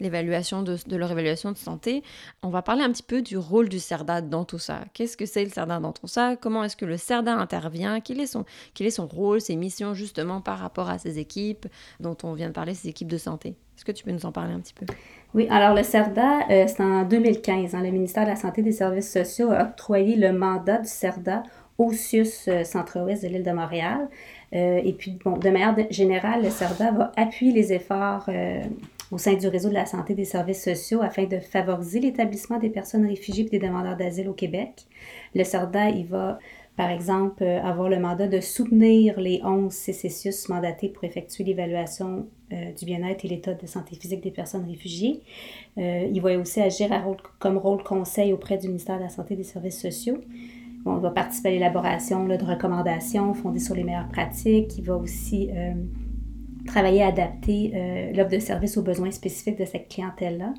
l'évaluation 0.00 0.62
de, 0.62 0.76
leur 0.96 1.12
évaluation 1.12 1.52
de 1.52 1.56
santé, 1.56 2.02
on 2.42 2.48
va 2.48 2.62
parler 2.62 2.82
un 2.82 2.90
petit 2.90 3.04
peu 3.04 3.22
du 3.22 3.38
rôle 3.38 3.68
du 3.68 3.78
CERDA 3.78 4.22
dans 4.22 4.44
tout 4.44 4.58
ça. 4.58 4.80
Qu'est-ce 4.92 5.16
que 5.16 5.24
c'est 5.24 5.44
le 5.44 5.50
CERDA 5.50 5.78
dans 5.78 5.92
tout 5.92 6.08
ça? 6.08 6.34
Comment 6.34 6.64
est-ce 6.64 6.76
que 6.76 6.84
le 6.84 6.96
CERDA 6.96 7.32
intervient? 7.34 8.00
Quel 8.00 8.18
est, 8.18 8.26
son, 8.26 8.44
quel 8.74 8.88
est 8.88 8.90
son 8.90 9.06
rôle, 9.06 9.40
ses 9.40 9.54
missions 9.54 9.94
justement 9.94 10.40
par 10.40 10.58
rapport 10.58 10.90
à 10.90 10.98
ces 10.98 11.20
équipes 11.20 11.66
dont 12.00 12.16
on 12.24 12.32
vient 12.32 12.48
de 12.48 12.54
parler, 12.54 12.74
ces 12.74 12.88
équipes 12.88 13.10
de 13.10 13.18
santé? 13.18 13.56
Est-ce 13.76 13.84
que 13.84 13.92
tu 13.92 14.04
peux 14.04 14.12
nous 14.12 14.26
en 14.26 14.32
parler 14.32 14.52
un 14.52 14.60
petit 14.60 14.74
peu? 14.74 14.86
Oui, 15.34 15.46
alors 15.48 15.74
le 15.74 15.82
CERDA, 15.82 16.50
euh, 16.50 16.64
c'est 16.66 16.82
en 16.82 17.04
2015. 17.04 17.74
Hein, 17.74 17.82
le 17.82 17.90
ministère 17.90 18.24
de 18.24 18.30
la 18.30 18.36
Santé 18.36 18.60
et 18.60 18.64
des 18.64 18.72
Services 18.72 19.10
sociaux 19.10 19.50
a 19.50 19.62
octroyé 19.62 20.16
le 20.16 20.32
mandat 20.32 20.78
du 20.78 20.88
CERDA 20.88 21.42
au 21.78 21.92
CIUS 21.92 22.48
euh, 22.48 22.64
centre-ouest 22.64 23.22
de 23.22 23.28
l'île 23.28 23.42
de 23.42 23.52
Montréal. 23.52 24.08
Euh, 24.54 24.80
et 24.84 24.92
puis, 24.92 25.18
bon, 25.24 25.36
de 25.36 25.48
manière 25.48 25.74
générale, 25.90 26.42
le 26.42 26.50
CERDA 26.50 26.92
va 26.92 27.12
appuyer 27.16 27.52
les 27.52 27.72
efforts 27.72 28.26
euh, 28.28 28.62
au 29.10 29.18
sein 29.18 29.34
du 29.34 29.48
réseau 29.48 29.68
de 29.68 29.74
la 29.74 29.86
santé 29.86 30.14
des 30.14 30.24
services 30.24 30.62
sociaux 30.62 31.02
afin 31.02 31.24
de 31.24 31.38
favoriser 31.38 32.00
l'établissement 32.00 32.58
des 32.58 32.70
personnes 32.70 33.06
réfugiées 33.06 33.46
et 33.46 33.48
des 33.48 33.58
demandeurs 33.58 33.96
d'asile 33.96 34.28
au 34.28 34.34
Québec. 34.34 34.86
Le 35.34 35.44
CERDA, 35.44 35.90
il 35.90 36.06
va, 36.06 36.38
par 36.76 36.90
exemple, 36.90 37.44
avoir 37.44 37.88
le 37.88 37.98
mandat 37.98 38.28
de 38.28 38.40
soutenir 38.40 39.18
les 39.20 39.40
11 39.42 39.72
CCCIUS 39.72 40.48
mandatés 40.48 40.88
pour 40.88 41.04
effectuer 41.04 41.44
l'évaluation 41.44 42.26
du 42.50 42.84
bien-être 42.84 43.24
et 43.24 43.28
l'état 43.28 43.54
de 43.54 43.66
santé 43.66 43.96
physique 43.96 44.22
des 44.22 44.30
personnes 44.30 44.66
réfugiées. 44.66 45.22
il 45.78 46.20
va 46.20 46.36
aussi 46.38 46.60
agir 46.60 46.90
comme 47.38 47.56
rôle 47.56 47.82
conseil 47.82 48.34
auprès 48.34 48.58
du 48.58 48.68
ministère 48.68 48.98
de 48.98 49.04
la 49.04 49.08
Santé 49.08 49.34
et 49.34 49.36
des 49.38 49.42
Services 49.42 49.80
sociaux 49.80 50.18
on 50.84 50.96
va 50.96 51.10
participer 51.10 51.50
à 51.50 51.52
l'élaboration 51.52 52.26
de 52.26 52.34
recommandations 52.34 53.34
fondées 53.34 53.60
sur 53.60 53.74
les 53.74 53.84
meilleures 53.84 54.08
pratiques. 54.08 54.76
Il 54.78 54.84
va 54.84 54.96
aussi 54.96 55.50
euh, 55.52 55.74
travailler 56.66 57.02
à 57.02 57.08
adapter 57.08 57.72
euh, 57.74 58.12
l'offre 58.12 58.30
de 58.30 58.38
service 58.38 58.76
aux 58.76 58.82
besoins 58.82 59.10
spécifiques 59.10 59.58
de 59.58 59.64
cette 59.64 59.88
clientèle-là. 59.88 60.54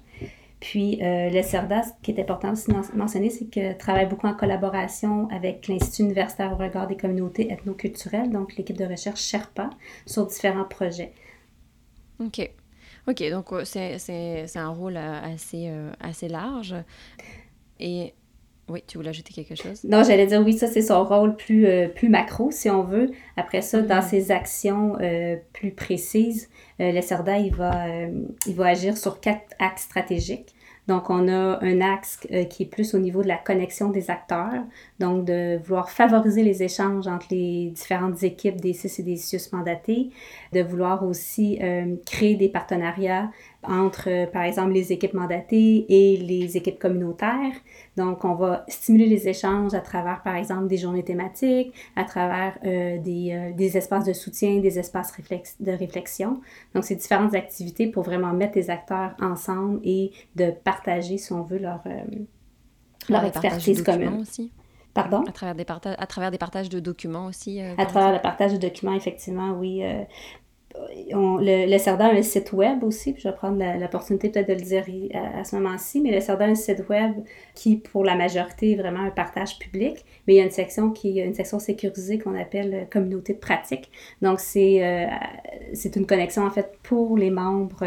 Puis 0.62 1.00
euh, 1.02 1.30
le 1.30 1.42
CERDA, 1.42 1.84
ce 1.84 1.90
qui 2.02 2.12
est 2.12 2.22
important 2.22 2.54
aussi 2.54 2.72
de 2.72 2.98
mentionner, 2.98 3.30
c'est 3.30 3.50
que 3.50 3.78
travaille 3.78 4.08
beaucoup 4.08 4.28
en 4.28 4.34
collaboration 4.34 5.28
avec 5.30 5.68
l'Institut 5.68 6.04
universitaire 6.04 6.54
au 6.54 6.56
regard 6.56 6.88
des 6.88 6.96
communautés 6.96 7.52
ethnoculturelles, 7.52 8.30
donc 8.30 8.56
l'équipe 8.56 8.78
de 8.78 8.86
recherche 8.86 9.22
Sherpa, 9.22 9.72
sur 10.06 10.26
différents 10.26 10.64
projets. 10.64 11.12
OK. 12.20 12.50
OK, 13.10 13.30
donc 13.30 13.48
c'est 13.66 14.56
un 14.56 14.70
rôle 14.70 14.96
assez, 14.96 15.70
assez 16.00 16.30
large. 16.30 16.74
Et 17.82 18.14
oui, 18.70 18.84
tu 18.88 18.98
voulais 18.98 19.10
ajouter 19.10 19.34
quelque 19.34 19.56
chose? 19.56 19.84
Non, 19.84 20.04
j'allais 20.04 20.26
dire 20.26 20.42
oui, 20.42 20.54
ça 20.54 20.68
c'est 20.68 20.82
son 20.82 21.04
rôle 21.04 21.36
plus, 21.36 21.66
euh, 21.66 21.88
plus 21.88 22.10
macro, 22.10 22.50
si 22.52 22.70
on 22.70 22.84
veut. 22.84 23.12
Après 23.36 23.62
ça, 23.62 23.82
dans 23.82 23.96
mm-hmm. 23.96 24.10
ses 24.10 24.32
actions 24.32 24.98
euh, 25.02 25.36
plus 25.52 25.72
précises, 25.72 26.50
euh, 26.80 26.92
le 26.92 27.02
CERDA, 27.02 27.40
il 27.40 27.54
va, 27.54 27.88
il 28.48 28.56
va 28.56 28.68
agir 28.68 28.98
sur 28.98 29.20
quatre 29.20 29.54
axes 29.60 29.84
stratégiques. 29.84 30.56
Donc, 30.88 31.10
on 31.10 31.30
a 31.30 31.64
un 31.64 31.82
axe 31.82 32.20
euh, 32.32 32.44
qui 32.44 32.64
est 32.64 32.66
plus 32.66 32.94
au 32.94 33.00
niveau 33.00 33.24
de 33.24 33.28
la 33.28 33.38
connexion 33.38 33.90
des 33.90 34.10
acteurs, 34.10 34.64
donc 35.00 35.24
de 35.24 35.58
vouloir 35.64 35.90
favoriser 35.90 36.44
les 36.44 36.62
échanges 36.62 37.08
entre 37.08 37.28
les 37.32 37.70
différentes 37.70 38.22
équipes 38.24 38.60
des 38.60 38.74
CIS 38.74 39.00
et 39.00 39.04
des 39.04 39.16
CIUS 39.16 39.54
mandatés, 39.54 40.10
de 40.52 40.62
vouloir 40.62 41.04
aussi 41.06 41.58
euh, 41.62 41.96
créer 42.06 42.36
des 42.36 42.50
partenariats 42.50 43.32
entre, 43.66 44.10
euh, 44.10 44.26
par 44.28 44.44
exemple, 44.44 44.72
les 44.72 44.92
équipes 44.92 45.14
mandatées 45.14 45.86
et 45.90 46.18
les 46.18 46.58
équipes 46.58 46.80
communautaires. 46.80 47.54
Donc, 47.98 48.26
on 48.26 48.36
va 48.36 48.66
stimuler 48.68 49.08
les 49.08 49.28
échanges 49.28 49.74
à 49.74 49.82
travers, 49.82 50.22
par 50.24 50.36
exemple, 50.36 50.68
des 50.68 50.78
journées 50.78 51.04
thématiques, 51.04 51.74
à 51.96 52.04
travers 52.04 52.58
des, 52.64 53.54
des, 53.56 53.78
espaces 53.78 54.06
de 54.06 54.14
soutien, 54.14 54.60
des 54.60 54.80
espaces 54.80 55.14
de 55.60 55.72
réflexion. 55.72 56.42
Donc, 56.74 56.84
c'est 56.84 56.96
différentes 56.96 57.36
activités 57.36 57.88
pour 57.88 58.04
vraiment 58.04 58.34
mettre 58.34 58.58
les 58.58 58.70
acteurs 58.70 59.16
ensemble 59.22 59.80
et 59.84 60.12
de 60.36 60.52
partager, 60.52 61.18
si 61.18 61.34
on 61.34 61.44
veut, 61.44 61.60
leur, 61.60 61.82
euh, 61.86 62.04
leur 63.10 63.26
expertise 63.26 63.84
commune. 63.84 64.22
Aussi. 64.22 64.52
Pardon? 64.94 65.24
À 65.28 65.32
travers, 65.32 65.56
des 65.56 65.66
à 65.68 66.08
travers 66.08 66.30
des 66.30 66.38
partages 66.38 66.70
de 66.70 66.80
documents 66.80 67.26
aussi. 67.26 67.60
Euh, 67.60 67.74
à 67.78 67.86
travers 67.86 68.14
le 68.14 68.22
partage 68.22 68.54
de 68.54 68.58
documents, 68.58 68.94
effectivement, 68.94 69.52
oui. 69.52 69.84
Euh, 69.84 70.04
le, 71.12 71.72
le 71.72 71.78
CERDA 71.78 72.06
a 72.06 72.14
un 72.14 72.22
site 72.22 72.54
web 72.54 72.84
aussi, 72.84 73.14
puis 73.14 73.22
je 73.22 73.30
vais 73.30 73.36
prendre 73.36 73.62
l'opportunité 73.80 74.30
peut-être 74.30 74.48
de 74.48 74.54
le 74.54 74.62
dire 74.62 74.86
à, 75.14 75.44
ce 75.44 75.56
moment-ci, 75.56 76.02
mais 76.02 76.12
le 76.12 76.20
CERDA 76.20 76.46
a 76.46 76.48
un 76.50 76.56
site 76.56 76.88
web 76.90 77.14
qui, 77.56 77.78
pour 77.78 78.04
la 78.04 78.16
majorité, 78.16 78.72
est 78.72 78.76
vraiment 78.76 79.02
un 79.02 79.12
partage 79.12 79.60
public, 79.60 80.06
mais 80.28 80.36
il 80.36 80.38
y 80.38 80.42
a 80.42 80.44
une 80.44 80.52
section 80.52 80.92
qui 80.92 81.20
une 81.20 81.34
section 81.34 81.60
sécurisée 81.60 82.18
qu'on 82.18 82.36
appelle 82.36 82.88
communauté 82.92 83.34
de 83.34 83.40
pratique. 83.40 83.92
Donc, 84.22 84.40
c'est 84.40 85.08
c'est 85.74 85.96
une 85.96 86.06
connexion, 86.06 86.44
en 86.46 86.52
fait, 86.52 86.78
pour 86.82 87.18
les 87.18 87.30
membres 87.30 87.84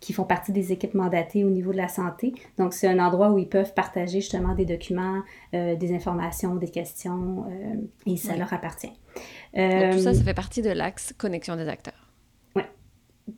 qui 0.00 0.12
font 0.12 0.24
partie 0.24 0.52
des 0.52 0.72
équipes 0.72 0.94
mandatées 0.94 1.44
au 1.44 1.50
niveau 1.50 1.72
de 1.72 1.78
la 1.78 1.88
santé. 1.88 2.34
Donc, 2.58 2.74
c'est 2.74 2.86
un 2.86 2.98
endroit 2.98 3.30
où 3.30 3.38
ils 3.38 3.48
peuvent 3.48 3.74
partager 3.74 4.20
justement 4.20 4.54
des 4.54 4.64
documents, 4.64 5.22
euh, 5.54 5.74
des 5.74 5.94
informations, 5.94 6.54
des 6.54 6.68
questions, 6.68 7.44
euh, 7.48 7.74
et 8.06 8.16
ça 8.16 8.36
leur 8.36 8.52
appartient. 8.52 8.92
Donc, 9.54 9.92
tout 9.92 9.98
ça, 9.98 10.14
ça 10.14 10.20
euh, 10.20 10.22
fait 10.22 10.34
partie 10.34 10.62
de 10.62 10.70
l'axe 10.70 11.12
connexion 11.16 11.56
des 11.56 11.66
acteurs. 11.66 12.05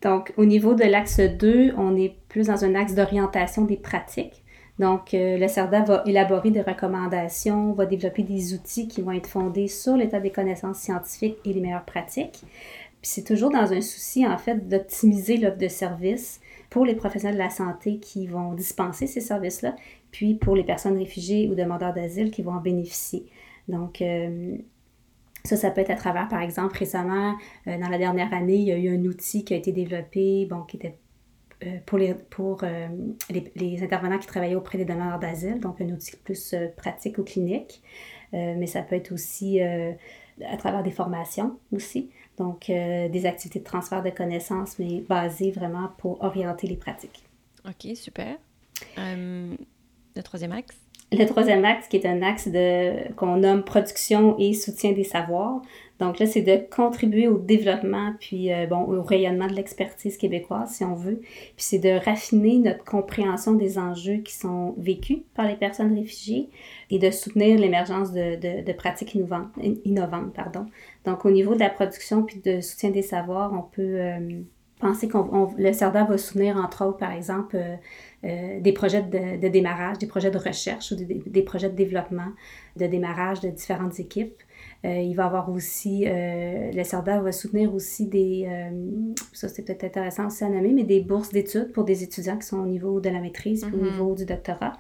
Donc, 0.03 0.33
au 0.37 0.45
niveau 0.45 0.75
de 0.75 0.85
l'axe 0.85 1.21
2, 1.21 1.75
on 1.77 1.97
est 1.97 2.15
plus 2.29 2.49
dans 2.49 2.65
un 2.65 2.75
axe 2.75 2.95
d'orientation 2.95 3.65
des 3.65 3.77
pratiques. 3.77 4.45
Donc, 4.79 5.11
le 5.13 5.49
CERDA 5.49 5.83
va 5.83 6.03
élaborer 6.07 6.51
des 6.51 6.63
recommandations, 6.63 7.73
va 7.73 7.85
développer 7.85 8.23
des 8.23 8.55
outils 8.55 8.87
qui 8.87 9.03
vont 9.03 9.11
être 9.11 9.27
fondés 9.27 9.67
sur 9.67 9.97
l'état 9.97 10.21
des 10.21 10.31
connaissances 10.31 10.79
scientifiques 10.79 11.39
et 11.45 11.53
les 11.53 11.61
meilleures 11.61 11.85
pratiques. 11.85 12.45
Puis 13.01 13.11
c'est 13.11 13.25
toujours 13.25 13.51
dans 13.51 13.73
un 13.73 13.81
souci, 13.81 14.27
en 14.27 14.39
fait, 14.39 14.69
d'optimiser 14.69 15.37
l'offre 15.37 15.59
de 15.59 15.69
services 15.69 16.41
pour 16.71 16.85
les 16.85 16.95
professionnels 16.95 17.37
de 17.37 17.43
la 17.43 17.51
santé 17.51 17.99
qui 17.99 18.27
vont 18.27 18.55
dispenser 18.55 19.07
ces 19.07 19.21
services-là, 19.21 19.75
puis 20.11 20.35
pour 20.35 20.57
les 20.57 20.65
personnes 20.65 20.99
réfugiées 20.99 21.49
ou 21.49 21.55
demandeurs 21.55 21.95
d'asile 21.95 22.31
qui 22.31 22.43
vont 22.43 22.53
en 22.53 22.61
bénéficier. 22.61 23.27
Donc, 23.69 24.03
euh, 24.03 24.57
ça, 25.45 25.57
ça 25.57 25.71
peut 25.71 25.81
être 25.81 25.91
à 25.91 25.97
travers, 25.97 26.29
par 26.29 26.41
exemple, 26.41 26.77
récemment, 26.77 27.37
euh, 27.67 27.79
dans 27.79 27.89
la 27.89 27.99
dernière 27.99 28.33
année, 28.33 28.57
il 28.57 28.65
y 28.65 28.73
a 28.73 28.79
eu 28.79 28.89
un 28.89 29.05
outil 29.05 29.45
qui 29.45 29.55
a 29.55 29.57
été 29.57 29.73
développé, 29.73 30.47
bon, 30.47 30.63
qui 30.63 30.77
était 30.77 30.99
pour, 31.87 31.99
les, 31.99 32.15
pour 32.15 32.63
les, 33.57 33.83
intervenants 33.83 34.19
qui 34.19 34.29
travaillaient 34.29 34.55
auprès 34.55 34.79
des 34.79 34.85
demandeurs 34.85 35.19
d'asile, 35.19 35.59
donc 35.59 35.81
un 35.81 35.89
outil 35.89 36.17
plus 36.17 36.55
pratique 36.77 37.19
ou 37.19 37.25
clinique. 37.25 37.83
mais 38.33 38.67
ça 38.67 38.81
peut 38.83 38.95
être 38.95 39.11
aussi 39.11 39.61
à 39.61 40.57
travers 40.57 40.85
des 40.85 40.93
formations 40.93 41.59
aussi. 41.73 42.11
Donc, 42.37 42.67
des 42.69 43.27
activités 43.27 43.59
de 43.59 43.65
transfert 43.65 44.05
de 44.05 44.11
connaissances, 44.11 44.79
mais 44.79 45.01
basées 45.01 45.51
vraiment 45.51 45.89
pour 45.99 46.23
orienter 46.23 46.69
les 46.69 46.77
pratiques. 46.77 47.25
OK, 47.69 47.97
super. 47.97 48.37
le 48.97 50.23
troisième 50.23 50.53
axe? 50.53 50.77
Le 51.11 51.25
troisième 51.25 51.65
axe, 51.65 51.89
qui 51.89 51.97
est 51.97 52.07
un 52.07 52.21
axe 52.21 52.49
de, 52.49 53.13
qu'on 53.15 53.37
nomme 53.37 53.65
production 53.65 54.37
et 54.39 54.53
soutien 54.53 54.93
des 54.93 55.05
savoirs. 55.05 55.63
Donc 56.01 56.19
là, 56.19 56.27
c'est 56.27 56.43
de 56.43 56.61
contribuer 56.71 57.27
au 57.29 57.39
développement, 57.39 58.13
puis 58.21 58.53
euh, 58.53 58.67
bon, 58.67 58.83
au 58.83 59.03
rayonnement 59.03 59.47
de 59.47 59.55
l'expertise 59.55 60.17
québécoise, 60.19 60.71
si 60.71 60.85
on 60.85 60.95
veut. 60.95 61.21
Puis 61.21 61.55
c'est 61.57 61.79
de 61.79 62.05
raffiner 62.05 62.59
notre 62.59 62.85
compréhension 62.85 63.55
des 63.55 63.79
enjeux 63.79 64.19
qui 64.19 64.35
sont 64.35 64.75
vécus 64.77 65.21
par 65.35 65.49
les 65.49 65.57
personnes 65.57 65.95
réfugiées 65.95 66.51
et 66.91 66.99
de 66.99 67.11
soutenir 67.11 67.59
l'émergence 67.59 68.13
de, 68.13 68.37
de, 68.37 68.65
de, 68.65 68.73
pratiques 68.73 69.15
innovantes, 69.15 69.51
innovantes. 69.85 70.35
Pardon. 70.35 70.67
Donc 71.07 71.25
au 71.25 71.31
niveau 71.31 71.55
de 71.55 71.61
la 71.61 71.71
production 71.71 72.23
puis 72.23 72.41
de 72.45 72.61
soutien 72.61 72.91
des 72.91 73.03
savoirs, 73.03 73.53
on 73.53 73.63
peut... 73.63 74.01
Euh, 74.01 74.43
penser 74.81 75.09
que 75.09 75.19
le 75.59 75.73
CERDA 75.73 76.05
va 76.05 76.19
soutenir, 76.19 76.57
entre 76.57 76.85
autres, 76.85 76.99
par 76.99 77.13
exemple, 77.13 77.57
euh, 77.57 77.77
euh, 78.25 78.61
des 78.61 78.73
projets 78.73 79.03
de, 79.03 79.49
démarrage, 79.49 79.99
des 79.99 80.09
projets 80.09 80.31
de 80.31 80.39
recherche 80.39 80.93
ou 80.93 80.97
des, 80.97 81.43
projets 81.43 81.71
de 81.71 81.77
développement, 81.77 82.33
de 82.77 82.87
démarrage 82.87 83.41
de 83.41 83.49
différentes 83.49 84.01
équipes. 84.01 84.43
Euh, 84.85 85.01
il 85.01 85.15
va 85.15 85.27
avoir 85.27 85.51
aussi, 85.51 86.05
le 86.05 86.83
CERDA 86.83 87.21
va 87.21 87.31
soutenir 87.31 87.73
aussi 87.73 88.07
des, 88.07 88.49
ça 89.33 89.49
c'est 89.49 89.63
peut-être 89.63 89.85
intéressant 89.85 90.27
aussi 90.27 90.43
à 90.43 90.49
nommer, 90.49 90.73
mais 90.73 90.83
des 90.83 91.01
bourses 91.01 91.31
d'études 91.31 91.73
pour 91.73 91.85
des 91.85 92.03
étudiants 92.03 92.37
qui 92.37 92.47
sont 92.47 92.59
au 92.59 92.67
niveau 92.67 93.01
de 93.01 93.09
la 93.09 93.21
maîtrise, 93.21 93.65
au 93.65 93.69
mm-hmm. 93.69 93.85
niveau 93.85 94.15
du 94.15 94.25
doctorat. 94.25 94.73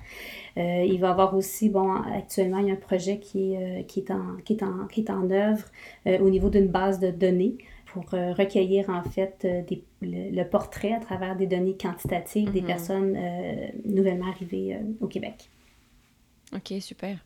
il 0.57 0.98
va 0.98 1.11
avoir 1.11 1.37
aussi, 1.37 1.68
bon, 1.68 1.92
actuellement, 1.92 2.59
il 2.59 2.68
y 2.68 2.70
a 2.70 2.74
un 2.74 2.77
projet 2.77 3.20
qui, 3.20 3.55
qui, 3.87 4.01
est, 4.01 4.11
en, 4.11 4.37
qui, 4.44 4.55
est, 4.55 4.62
en, 4.64 4.87
qui 4.88 5.03
est 5.03 5.11
en 5.11 5.31
œuvre 5.31 5.64
au 6.07 6.29
niveau 6.29 6.51
d'une 6.51 6.68
base 6.68 6.98
de 6.98 7.11
données 7.11 7.59
pour 7.92 8.14
euh, 8.14 8.33
recueillir 8.33 8.90
en 8.90 9.03
fait 9.03 9.44
euh, 9.44 9.62
le, 10.03 10.44
portrait 10.44 10.92
à 10.92 11.01
travers 11.01 11.37
des 11.37 11.46
données 11.46 11.77
quantitatives 11.77 12.51
des 12.53 12.61
mhm. 12.61 12.66
personnes 12.66 13.16
euh, 13.16 13.68
nouvellement 13.85 14.29
arrivées 14.29 14.79
au 15.01 15.07
Québec. 15.07 15.51
Ok, 16.55 16.81
super. 16.81 17.18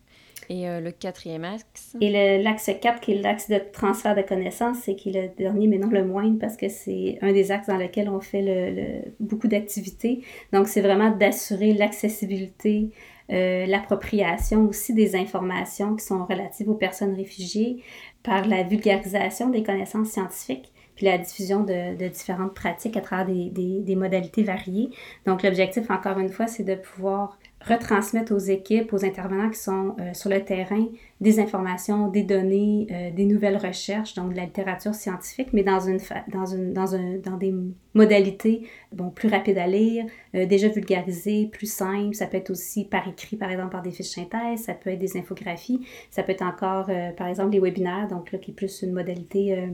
Et 0.49 0.65
le 0.65 0.91
quatrième 0.91 1.45
axe? 1.45 1.95
Et 2.01 2.09
l'axe 2.43 2.69
4, 2.81 2.99
qui 2.99 3.13
est 3.13 3.21
l'axe 3.21 3.49
de 3.49 3.61
transfert 3.71 4.13
de 4.13 4.23
connaissances, 4.23 4.79
c'est 4.83 4.93
qui 4.93 5.09
est 5.09 5.21
le 5.21 5.29
dernier, 5.37 5.67
mais 5.67 5.77
non 5.77 5.87
le 5.87 6.03
moindre, 6.03 6.37
parce 6.37 6.57
que 6.57 6.67
c'est 6.67 7.17
un 7.21 7.31
des 7.31 7.53
axes 7.53 7.67
dans 7.67 7.77
lesquels 7.77 8.09
on 8.09 8.19
fait 8.19 8.41
le, 8.41 9.09
beaucoup 9.21 9.47
d'activités. 9.47 10.21
Donc, 10.51 10.67
c'est 10.67 10.81
vraiment 10.81 11.11
d'assurer 11.11 11.71
l'accessibilité 11.71 12.89
euh, 13.33 13.65
l'appropriation 13.65 14.67
aussi 14.67 14.93
des 14.93 15.15
informations 15.15 15.95
qui 15.95 16.05
sont 16.05 16.25
relatives 16.25 16.69
aux 16.69 16.75
personnes 16.75 17.15
réfugiées 17.15 17.83
par 18.21 18.47
la 18.47 18.63
vulgarisation 18.63 19.49
des 19.49 19.63
connaissances 19.63 20.09
scientifiques 20.09 20.71
puis 20.95 21.07
la 21.07 21.17
diffusion 21.17 21.63
de, 21.63 22.07
différentes 22.07 22.53
pratiques 22.53 22.95
à 22.97 23.01
travers 23.01 23.25
des, 23.25 23.81
des 23.81 23.95
modalités 23.95 24.43
variées. 24.43 24.91
Donc 25.25 25.41
l'objectif, 25.41 25.89
encore 25.89 26.19
une 26.19 26.29
fois, 26.29 26.45
c'est 26.45 26.63
de 26.63 26.75
pouvoir 26.75 27.39
retransmettre 27.65 28.33
aux 28.33 28.39
équipes, 28.39 28.91
aux 28.93 29.05
intervenants 29.05 29.49
qui 29.49 29.59
sont 29.59 29.95
euh, 29.99 30.13
sur 30.13 30.29
le 30.29 30.43
terrain, 30.43 30.85
des 31.21 31.39
informations, 31.39 32.09
des 32.09 32.23
données, 32.23 32.87
euh, 32.91 33.11
des 33.11 33.25
nouvelles 33.25 33.57
recherches, 33.57 34.15
donc 34.15 34.31
de 34.31 34.37
la 34.37 34.43
littérature 34.43 34.93
scientifique, 34.93 35.49
mais 35.53 35.63
dans, 35.63 35.79
une 35.79 35.99
dans, 36.27 36.45
une, 36.45 36.73
dans, 36.73 36.95
un, 36.95 37.17
dans 37.23 37.37
des 37.37 37.53
modalités 37.93 38.67
bon, 38.91 39.09
plus 39.09 39.29
rapides 39.29 39.57
à 39.57 39.67
lire, 39.67 40.05
euh, 40.35 40.45
déjà 40.45 40.67
vulgarisées, 40.67 41.49
plus 41.51 41.71
simples. 41.71 42.15
Ça 42.15 42.27
peut 42.27 42.37
être 42.37 42.49
aussi 42.49 42.85
par 42.85 43.07
écrit, 43.07 43.37
par 43.37 43.49
exemple, 43.49 43.71
par 43.71 43.81
des 43.81 43.91
fiches 43.91 44.07
synthèses, 44.07 44.63
ça 44.63 44.73
peut 44.73 44.89
être 44.89 44.99
des 44.99 45.17
infographies, 45.17 45.85
ça 46.11 46.23
peut 46.23 46.33
être 46.33 46.41
encore, 46.41 46.89
par 47.17 47.27
exemple, 47.27 47.51
des 47.51 47.59
webinaires, 47.59 48.07
donc 48.09 48.31
là, 48.31 48.39
qui 48.39 48.51
est 48.51 48.53
plus 48.53 48.81
une 48.81 48.91
modalité 48.91 49.69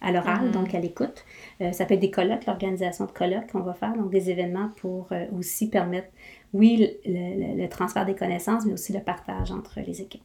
à 0.00 0.12
l'oral, 0.12 0.48
mm-hmm. 0.48 0.52
donc 0.52 0.74
à 0.74 0.80
l'écoute. 0.80 1.24
ça 1.72 1.84
peut 1.84 1.94
être 1.94 2.00
des 2.00 2.10
colloques, 2.10 2.46
l'organisation 2.46 3.06
de 3.06 3.10
colloques 3.10 3.50
qu'on 3.52 3.60
va 3.60 3.74
faire, 3.74 3.94
donc 3.94 4.10
des 4.10 4.30
événements 4.30 4.70
pour 4.80 5.08
aussi 5.36 5.68
permettre 5.68 6.08
oui, 6.54 6.96
le, 7.04 7.66
transfert 7.68 8.06
des 8.06 8.14
connaissances, 8.14 8.64
mais 8.64 8.72
aussi 8.72 8.92
le 8.92 9.00
partage 9.00 9.50
entre 9.50 9.80
les 9.80 10.00
équipes. 10.00 10.22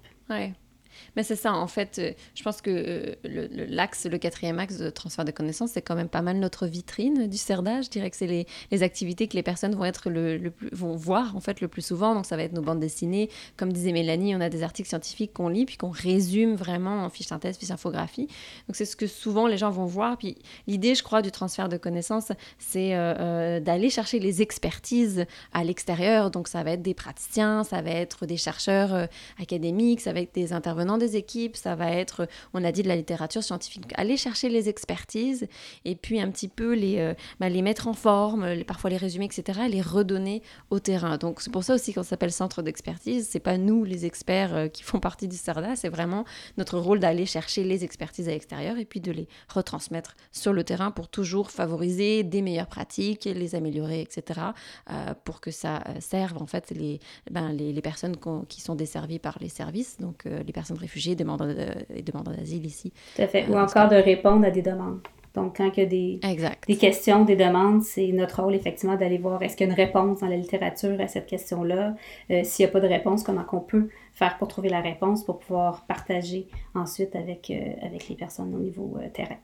Mais 1.16 1.24
c'est 1.24 1.36
ça, 1.36 1.54
en 1.54 1.68
fait, 1.68 2.00
euh, 2.00 2.12
je 2.36 2.44
pense 2.44 2.62
que 2.62 2.70
euh, 2.70 3.48
l'axe, 3.70 4.06
le, 4.06 4.18
quatrième 4.18 4.60
axe 4.60 4.78
de 4.78 4.90
transfert 4.90 5.26
de 5.26 5.32
connaissances, 5.32 5.72
c'est 5.72 5.82
quand 5.82 5.96
même 5.96 6.10
pas 6.10 6.22
mal 6.22 6.38
notre 6.38 6.68
vitrine 6.68 7.28
du 7.28 7.38
CERDA. 7.38 7.82
Je 7.82 7.90
dirais 7.90 8.10
que 8.10 8.16
c'est 8.18 8.28
les, 8.28 8.48
les, 8.72 8.84
activités 8.84 9.28
que 9.28 9.36
les 9.36 9.44
personnes 9.44 9.76
vont, 9.76 9.86
être 9.86 10.10
le, 10.10 10.50
plus, 10.50 10.70
vont 10.72 10.96
voir 10.96 11.36
en 11.36 11.40
fait 11.40 11.62
le 11.62 11.68
plus 11.68 11.82
souvent. 11.82 12.16
Donc 12.16 12.26
ça 12.26 12.36
va 12.36 12.44
être 12.44 12.54
nos 12.54 12.62
bandes 12.62 12.80
dessinées. 12.80 13.30
Comme 13.58 13.74
disait 13.74 13.92
Mélanie, 13.92 14.36
on 14.36 14.42
a 14.42 14.50
des 14.50 14.64
articles 14.64 14.90
scientifiques 14.90 15.34
qu'on 15.34 15.50
lit 15.50 15.66
puis 15.66 15.78
qu'on 15.78 15.90
résume 15.90 16.56
vraiment 16.56 17.04
en 17.04 17.10
fiche 17.10 17.28
synthèse, 17.28 17.58
fiche 17.58 17.72
infographie. 17.72 18.28
Donc 18.68 18.76
c'est 18.76 18.86
ce 18.86 18.96
que 18.96 19.08
souvent 19.08 19.48
les 19.48 19.58
gens 19.58 19.72
vont 19.72 19.86
voir. 19.86 20.18
Puis 20.18 20.38
l'idée, 20.68 20.96
je 20.96 21.04
crois, 21.04 21.22
du 21.22 21.32
transfert 21.32 21.70
de 21.70 21.78
connaissances, 21.78 22.32
c'est 22.58 22.96
euh, 22.96 23.60
d'aller 23.60 23.90
chercher 23.90 24.20
les 24.20 24.42
expertises 24.42 25.26
à 25.54 25.64
l'extérieur. 25.64 26.32
Donc 26.32 26.48
ça 26.48 26.64
va 26.64 26.72
être 26.72 26.82
des 26.82 26.94
praticiens, 26.94 27.64
ça 27.64 27.82
va 27.82 27.92
être 27.92 28.26
des 28.26 28.38
chercheurs 28.38 29.08
académiques, 29.40 30.02
ça 30.02 30.14
va 30.14 30.22
être 30.22 30.34
des 30.34 30.54
intervenants 30.54 30.89
des 30.98 31.16
équipes, 31.16 31.56
ça 31.56 31.76
va 31.76 31.92
être, 31.92 32.28
on 32.54 32.64
a 32.64 32.72
dit 32.72 32.84
de 32.84 32.88
la 32.88 32.96
littérature 32.96 33.44
scientifique, 33.44 33.86
aller 33.96 34.18
chercher 34.18 34.50
les 34.50 34.70
expertises 34.70 35.48
et 35.86 35.96
puis 35.96 36.20
un 36.22 36.30
petit 36.32 36.48
peu 36.48 36.74
les, 36.74 37.00
euh, 37.00 37.14
bah, 37.40 37.50
les 37.50 37.62
mettre 37.62 37.88
en 37.88 37.94
forme, 37.94 38.64
parfois 38.66 38.90
les 38.90 38.98
résumer, 38.98 39.26
etc., 39.26 39.62
et 39.66 39.70
les 39.70 39.82
redonner 39.82 40.42
au 40.70 40.80
terrain. 40.80 41.18
Donc 41.18 41.42
c'est 41.42 41.52
pour 41.52 41.64
ça 41.64 41.76
aussi 41.76 41.94
qu'on 41.94 42.04
s'appelle 42.04 42.32
centre 42.32 42.62
d'expertise. 42.62 43.28
C'est 43.30 43.40
pas 43.40 43.58
nous 43.58 43.84
les 43.84 44.06
experts 44.06 44.56
euh, 44.56 44.68
qui 44.68 44.84
font 44.84 45.00
partie 45.00 45.28
du 45.28 45.36
CERDA, 45.36 45.76
c'est 45.76 45.90
vraiment 45.90 46.26
notre 46.58 46.78
rôle 46.78 47.00
d'aller 47.00 47.26
chercher 47.26 47.64
les 47.64 47.84
expertises 47.84 48.28
à 48.28 48.32
l'extérieur 48.32 48.78
et 48.78 48.86
puis 48.86 49.00
de 49.00 49.12
les 49.12 49.28
retransmettre 49.48 50.16
sur 50.32 50.54
le 50.54 50.64
terrain 50.64 50.92
pour 50.92 51.08
toujours 51.08 51.52
favoriser 51.52 52.24
des 52.24 52.42
meilleures 52.42 52.68
pratiques, 52.68 53.26
les 53.26 53.56
améliorer, 53.56 54.02
etc., 54.02 54.42
euh, 54.90 55.14
pour 55.24 55.42
que 55.42 55.52
ça 55.52 55.84
serve 56.00 56.42
en 56.42 56.48
fait 56.48 56.72
les, 56.72 57.00
ben, 57.32 57.52
les 57.52 57.82
personnes 57.82 58.16
qui 58.48 58.62
sont 58.62 58.76
desservies 58.76 59.20
par 59.20 59.38
les 59.40 59.50
services, 59.50 59.98
donc 59.98 60.26
les 60.26 60.54
personnes 60.54 60.78
réfugiés 60.80 61.16
demandeurs 61.16 61.56
et 61.94 62.02
demandeurs 62.02 62.36
d'asile 62.36 62.66
ici. 62.66 62.92
Tout 63.16 63.22
à 63.22 63.28
fait. 63.28 63.48
Ou 63.48 63.58
encore 63.58 63.90
de 63.90 63.96
répondre 63.96 64.46
à 64.46 64.52
des 64.52 64.62
demandes. 64.62 65.02
Donc, 65.36 65.58
quand 65.58 65.70
il 65.78 65.80
y 65.80 65.84
a 65.84 65.86
des, 65.86 66.20
des 66.68 66.78
questions, 66.78 67.24
des 67.24 67.36
demandes, 67.36 67.84
c'est 67.84 68.12
notre 68.12 68.42
rôle, 68.42 68.56
effectivement, 68.56 68.96
d'aller 68.96 69.20
voir 69.20 69.42
est-ce 69.44 69.56
qu'il 69.56 69.68
y 69.68 69.70
a 69.70 69.74
une 69.74 69.80
réponse 69.80 70.22
dans 70.22 70.28
la 70.28 70.36
littérature 70.36 71.00
à 71.00 71.08
cette 71.08 71.28
question-là. 71.28 71.96
Euh, 72.32 72.42
s'il 72.44 72.66
n'y 72.66 72.70
a 72.70 72.72
pas 72.72 72.80
de 72.80 72.88
réponse, 72.88 73.24
comment 73.24 73.46
on 73.54 73.60
peut 73.60 73.90
faire 74.12 74.38
pour 74.38 74.48
trouver 74.48 74.70
la 74.70 74.82
réponse, 74.82 75.24
pour 75.24 75.40
pouvoir 75.40 75.86
partager 75.86 76.48
ensuite 76.74 77.16
avec, 77.16 77.52
euh, 77.52 77.86
avec 77.86 78.10
les 78.10 78.16
personnes 78.16 78.54
au 78.56 78.60
niveau 78.60 78.98
euh, 79.00 79.08
terrain. 79.14 79.38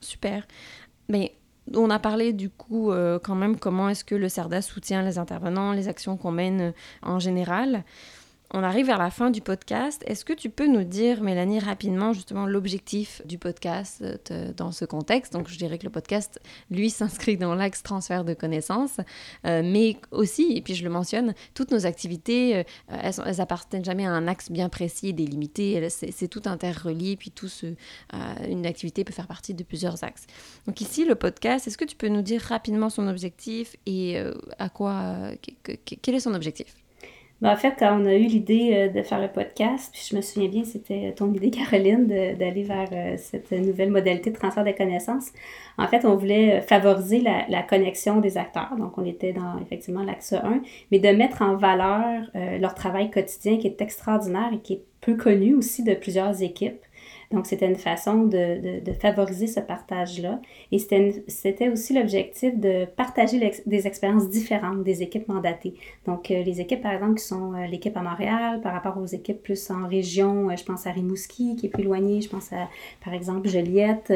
Super. 0.00 0.46
Mais 1.08 1.34
on 1.74 1.90
a 1.90 1.98
parlé 1.98 2.32
du 2.32 2.48
coup 2.48 2.92
quand 3.24 3.34
même 3.34 3.58
comment 3.58 3.88
est-ce 3.88 4.04
que 4.04 4.14
le 4.14 4.28
CERDA 4.28 4.62
soutient 4.62 5.02
les 5.02 5.18
intervenants, 5.18 5.72
les 5.72 5.88
actions 5.88 6.16
qu'on 6.16 6.30
mène 6.30 6.72
en 7.02 7.18
général. 7.18 7.82
On 8.52 8.62
arrive 8.62 8.86
vers 8.86 8.98
la 8.98 9.10
fin 9.10 9.30
du 9.30 9.40
podcast. 9.40 10.04
Est-ce 10.06 10.24
que 10.24 10.32
tu 10.32 10.50
peux 10.50 10.68
nous 10.68 10.84
dire, 10.84 11.20
Mélanie, 11.20 11.58
rapidement, 11.58 12.12
justement, 12.12 12.46
l'objectif 12.46 13.20
du 13.24 13.38
podcast 13.38 14.04
euh, 14.30 14.52
dans 14.56 14.70
ce 14.70 14.84
contexte? 14.84 15.32
Donc, 15.32 15.48
je 15.48 15.58
dirais 15.58 15.78
que 15.78 15.84
le 15.84 15.90
podcast, 15.90 16.40
lui, 16.70 16.90
s'inscrit 16.90 17.36
dans 17.36 17.56
l'axe 17.56 17.82
transfert 17.82 18.24
de 18.24 18.34
connaissances, 18.34 18.98
euh, 19.46 19.62
mais 19.64 19.96
aussi, 20.12 20.52
et 20.56 20.62
puis 20.62 20.76
je 20.76 20.84
le 20.84 20.90
mentionne, 20.90 21.34
toutes 21.54 21.72
nos 21.72 21.86
activités, 21.86 22.58
euh, 22.58 22.62
elles, 22.88 23.14
elles, 23.26 23.40
appartiennent 23.40 23.84
jamais 23.84 24.06
à 24.06 24.12
un 24.12 24.28
axe 24.28 24.52
bien 24.52 24.68
précis 24.68 25.08
et 25.08 25.12
délimité. 25.12 25.88
C'est 25.90 26.28
tout 26.28 26.42
interrelié, 26.46 27.16
puis 27.16 27.32
tout 27.32 27.48
une 28.48 28.66
activité 28.66 29.02
peut 29.02 29.12
faire 29.12 29.26
partie 29.26 29.54
de 29.54 29.64
plusieurs 29.64 30.04
axes. 30.04 30.26
Donc, 30.66 30.80
ici, 30.80 31.04
le 31.04 31.16
podcast, 31.16 31.66
est-ce 31.66 31.76
que 31.76 31.84
tu 31.84 31.96
peux 31.96 32.08
nous 32.08 32.22
dire 32.22 32.40
rapidement 32.42 32.90
son 32.90 33.08
objectif 33.08 33.74
et 33.86 34.22
à 34.58 34.68
quoi, 34.68 35.30
quel 36.02 36.14
est 36.14 36.20
son 36.20 36.34
objectif? 36.34 36.85
Ben, 37.42 37.52
en 37.52 37.56
fait, 37.56 37.74
quand 37.78 38.00
on 38.00 38.06
a 38.06 38.14
eu 38.14 38.24
l'idée 38.24 38.72
euh, 38.74 38.88
de 38.88 39.02
faire 39.02 39.20
le 39.20 39.28
podcast, 39.28 39.90
puis 39.92 40.06
je 40.10 40.16
me 40.16 40.22
souviens 40.22 40.48
bien, 40.48 40.64
c'était 40.64 41.12
ton 41.14 41.32
idée, 41.34 41.50
Caroline, 41.70 42.06
d'aller 42.06 42.62
vers 42.62 42.88
euh, 42.92 43.16
cette 43.18 43.52
nouvelle 43.52 43.90
modalité 43.90 44.30
de 44.30 44.36
transfert 44.36 44.64
de 44.64 44.70
connaissances. 44.70 45.32
En 45.76 45.86
fait, 45.86 46.06
on 46.06 46.16
voulait 46.16 46.62
favoriser 46.62 47.20
la, 47.20 47.62
connexion 47.62 48.20
des 48.20 48.38
acteurs. 48.38 48.74
Donc, 48.78 48.96
on 48.96 49.04
était 49.04 49.34
dans 49.34 49.58
effectivement 49.60 50.02
l'axe 50.02 50.32
1, 50.32 50.62
mais 50.90 50.98
de 50.98 51.08
mettre 51.08 51.42
en 51.42 51.56
valeur 51.56 52.22
euh, 52.34 52.56
leur 52.58 52.74
travail 52.74 53.10
quotidien 53.10 53.58
qui 53.58 53.66
est 53.66 53.82
extraordinaire 53.82 54.50
et 54.54 54.58
qui 54.58 54.74
est 54.74 54.82
peu 55.02 55.14
connu 55.14 55.54
aussi 55.54 55.82
de 55.84 55.94
plusieurs 55.94 56.42
équipes. 56.42 56.85
Donc, 57.32 57.46
c'était 57.46 57.66
une 57.66 57.76
façon 57.76 58.24
de, 58.24 58.80
de, 58.80 58.92
favoriser 58.92 59.46
ce 59.46 59.60
partage-là. 59.60 60.40
Et 60.72 60.78
c'était 60.78 61.68
aussi 61.68 61.92
l'objectif 61.92 62.56
de 62.56 62.84
partager 62.84 63.52
des 63.66 63.86
expériences 63.86 64.28
différentes 64.28 64.84
des 64.84 65.02
équipes 65.02 65.28
mandatées. 65.28 65.74
Donc, 66.06 66.30
euh, 66.30 66.42
les 66.42 66.60
équipes, 66.60 66.82
par 66.82 66.92
exemple, 66.92 67.14
qui 67.18 67.24
sont 67.24 67.52
euh, 67.54 67.66
l'équipe 67.66 67.96
à 67.96 68.02
Montréal, 68.02 68.60
par 68.62 68.72
rapport 68.72 68.96
aux 68.98 69.06
équipes 69.06 69.42
plus 69.42 69.70
en 69.70 69.86
région, 69.86 70.50
euh, 70.50 70.56
je 70.56 70.64
pense 70.64 70.86
à 70.86 70.92
Rimouski, 70.92 71.56
qui 71.56 71.66
est 71.66 71.68
plus 71.68 71.82
éloigné, 71.82 72.20
je 72.20 72.28
pense 72.28 72.52
à, 72.52 72.68
par 73.04 73.14
exemple, 73.14 73.48
Joliette, 73.48 74.12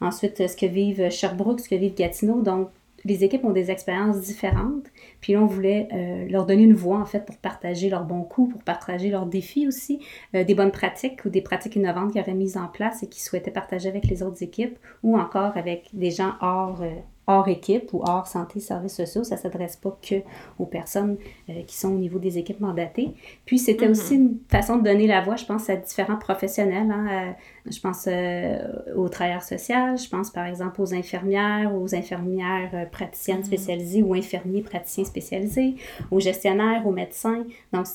ensuite, 0.00 0.48
ce 0.48 0.56
que 0.56 0.66
vivent 0.66 1.10
Sherbrooke, 1.10 1.60
ce 1.60 1.68
que 1.68 1.74
vivent 1.74 1.94
Gatineau. 1.94 2.42
Donc, 2.42 2.68
les 3.04 3.24
équipes 3.24 3.44
ont 3.44 3.52
des 3.52 3.70
expériences 3.70 4.20
différentes. 4.20 4.86
Puis 5.20 5.32
là, 5.32 5.40
on 5.40 5.46
voulait 5.46 5.88
euh, 5.92 6.28
leur 6.28 6.46
donner 6.46 6.62
une 6.62 6.74
voix, 6.74 6.98
en 6.98 7.04
fait, 7.04 7.24
pour 7.24 7.36
partager 7.38 7.88
leurs 7.88 8.04
bons 8.04 8.22
coups, 8.22 8.52
pour 8.52 8.62
partager 8.62 9.10
leurs 9.10 9.26
défis 9.26 9.66
aussi, 9.66 10.00
euh, 10.34 10.44
des 10.44 10.54
bonnes 10.54 10.72
pratiques 10.72 11.24
ou 11.24 11.30
des 11.30 11.42
pratiques 11.42 11.76
innovantes 11.76 12.12
qu'ils 12.12 12.20
auraient 12.20 12.34
mises 12.34 12.56
en 12.56 12.68
place 12.68 13.02
et 13.02 13.08
qu'ils 13.08 13.22
souhaitaient 13.22 13.50
partager 13.50 13.88
avec 13.88 14.06
les 14.06 14.22
autres 14.22 14.42
équipes 14.42 14.78
ou 15.02 15.18
encore 15.18 15.56
avec 15.56 15.88
des 15.92 16.10
gens 16.10 16.34
hors, 16.40 16.82
euh, 16.82 16.90
hors 17.30 17.48
équipe 17.48 17.92
ou 17.94 18.02
hors 18.06 18.26
santé 18.26 18.60
services 18.60 18.96
sociaux. 18.96 19.24
Ça 19.24 19.36
ne 19.36 19.40
s'adresse 19.40 19.76
pas 19.76 19.96
que 20.06 20.16
aux 20.58 20.66
personnes 20.66 21.16
euh, 21.48 21.62
qui 21.66 21.76
sont 21.76 21.88
au 21.94 21.98
niveau 21.98 22.18
des 22.18 22.38
équipes 22.38 22.60
mandatées. 22.60 23.10
Puis 23.46 23.58
c'était 23.58 23.86
Mhm. 23.86 23.90
aussi 23.92 24.14
une 24.16 24.38
façon 24.48 24.76
de 24.78 24.82
donner 24.84 25.06
la 25.06 25.20
voix, 25.20 25.36
je 25.36 25.44
pense, 25.44 25.70
à 25.70 25.76
différents 25.76 26.16
professionnels. 26.18 26.90
hein, 26.90 27.06
à- 27.10 27.70
je 27.70 27.78
pense 27.80 28.06
euh, 28.08 28.58
aux 28.96 29.08
travailleurs 29.08 29.42
sociaux, 29.42 29.96
je 29.96 30.08
pense 30.08 30.30
par 30.30 30.46
exemple 30.46 30.80
aux 30.80 30.92
infirmières, 30.94 31.72
aux 31.74 31.94
infirmières 31.94 32.70
euh, 32.74 32.84
praticiennes 32.86 33.38
Mhm. 33.38 33.44
spécialisées 33.44 34.02
ou 34.02 34.14
infirmiers 34.14 34.62
praticiens 34.62 35.04
spécialisés, 35.04 35.76
aux 36.10 36.20
gestionnaires, 36.20 36.86
aux 36.86 36.92
médecins. 36.92 37.44
Donc 37.72 37.86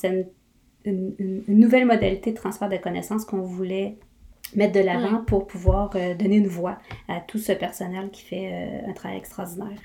une- 0.84 1.14
une- 1.18 1.42
une 1.48 1.58
nouvelle 1.58 1.84
modalité 1.84 2.30
de 2.30 2.36
transfert 2.36 2.68
de 2.68 2.76
connaissances 2.76 3.24
qu'on 3.24 3.42
voulait 3.42 3.96
mettre 4.56 4.72
de 4.72 4.80
l'avant 4.80 5.22
pour 5.24 5.46
pouvoir 5.46 5.90
euh, 5.94 6.14
donner 6.14 6.36
une 6.36 6.48
voix 6.48 6.78
à 7.08 7.20
tout 7.20 7.38
ce 7.38 7.52
personnel 7.52 8.10
qui 8.10 8.22
fait 8.22 8.50
euh, 8.52 8.90
un 8.90 8.92
travail 8.92 9.18
extraordinaire. 9.18 9.78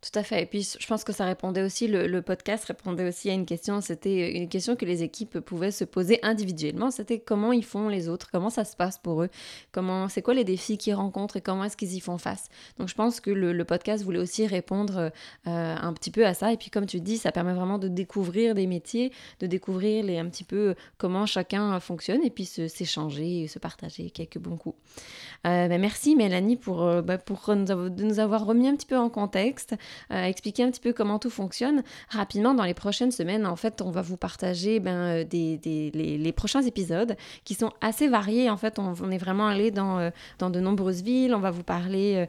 Tout 0.00 0.16
à 0.16 0.22
fait. 0.22 0.42
Et 0.42 0.46
puis, 0.46 0.76
je 0.78 0.86
pense 0.86 1.02
que 1.02 1.12
ça 1.12 1.24
répondait 1.24 1.62
aussi, 1.62 1.88
le, 1.88 2.22
podcast 2.22 2.64
répondait 2.66 3.08
aussi 3.08 3.30
à 3.30 3.32
une 3.32 3.46
question. 3.46 3.80
C'était 3.80 4.30
une 4.30 4.48
question 4.48 4.76
que 4.76 4.84
les 4.84 5.02
équipes 5.02 5.40
pouvaient 5.40 5.72
se 5.72 5.82
poser 5.82 6.20
individuellement. 6.22 6.92
C'était 6.92 7.18
comment 7.18 7.50
ils 7.50 7.64
font 7.64 7.88
les 7.88 8.08
autres, 8.08 8.30
comment 8.30 8.48
ça 8.48 8.64
se 8.64 8.76
passe 8.76 8.98
pour 8.98 9.24
eux, 9.24 9.28
comment, 9.72 10.08
c'est 10.08 10.22
quoi 10.22 10.34
les 10.34 10.44
défis 10.44 10.78
qu'ils 10.78 10.94
rencontrent 10.94 11.36
et 11.36 11.40
comment 11.40 11.64
est-ce 11.64 11.76
qu'ils 11.76 11.94
y 11.94 12.00
font 12.00 12.16
face? 12.16 12.48
Donc, 12.78 12.88
je 12.88 12.94
pense 12.94 13.20
que 13.20 13.32
le, 13.32 13.64
podcast 13.64 14.04
voulait 14.04 14.20
aussi 14.20 14.46
répondre 14.46 15.10
euh, 15.48 15.76
un 15.76 15.92
petit 15.94 16.12
peu 16.12 16.24
à 16.24 16.32
ça. 16.32 16.52
Et 16.52 16.56
puis, 16.56 16.70
comme 16.70 16.86
tu 16.86 17.00
dis, 17.00 17.18
ça 17.18 17.32
permet 17.32 17.52
vraiment 17.52 17.78
de 17.78 17.88
découvrir 17.88 18.54
des 18.54 18.68
métiers, 18.68 19.12
de 19.40 19.48
découvrir 19.48 20.04
un 20.20 20.28
petit 20.28 20.44
peu 20.44 20.76
comment 20.96 21.26
chacun 21.26 21.80
fonctionne 21.80 22.22
et 22.22 22.30
puis 22.30 22.44
s'échanger, 22.44 23.48
se 23.48 23.58
partager 23.58 24.10
quelques 24.10 24.38
bons 24.38 24.56
coups. 24.56 24.78
Euh, 25.46 25.66
ben, 25.66 25.80
merci 25.80 26.14
Mélanie 26.14 26.56
pour, 26.56 26.82
euh, 26.82 27.02
ben, 27.02 27.18
pour 27.18 27.48
de 27.48 28.02
nous 28.04 28.20
avoir 28.20 28.46
remis 28.46 28.68
un 28.68 28.76
petit 28.76 28.86
peu 28.86 28.96
en 28.96 29.10
contexte 29.10 29.74
euh, 30.12 30.24
expliquer 30.24 30.64
un 30.64 30.70
petit 30.70 30.80
peu 30.80 30.92
comment 30.92 31.18
tout 31.18 31.30
fonctionne. 31.30 31.82
Rapidement, 32.10 32.54
dans 32.54 32.64
les 32.64 32.74
prochaines 32.74 33.10
semaines, 33.10 33.46
en 33.46 33.56
fait, 33.56 33.82
on 33.82 33.90
va 33.90 34.02
vous 34.02 34.16
partager 34.16 34.80
ben, 34.80 35.22
euh, 35.22 35.24
des, 35.24 35.58
les, 35.94 36.32
prochains 36.32 36.62
épisodes 36.62 37.16
qui 37.44 37.54
sont 37.54 37.72
assez 37.80 38.08
variés. 38.08 38.50
En 38.50 38.56
fait, 38.56 38.78
on, 38.78 39.10
est 39.10 39.18
vraiment 39.18 39.48
allé 39.48 39.70
dans, 39.70 39.98
euh, 39.98 40.10
dans 40.38 40.50
de 40.50 40.60
nombreuses 40.60 41.02
villes. 41.02 41.34
On 41.34 41.40
va 41.40 41.50
vous 41.50 41.62
parler, 41.62 42.26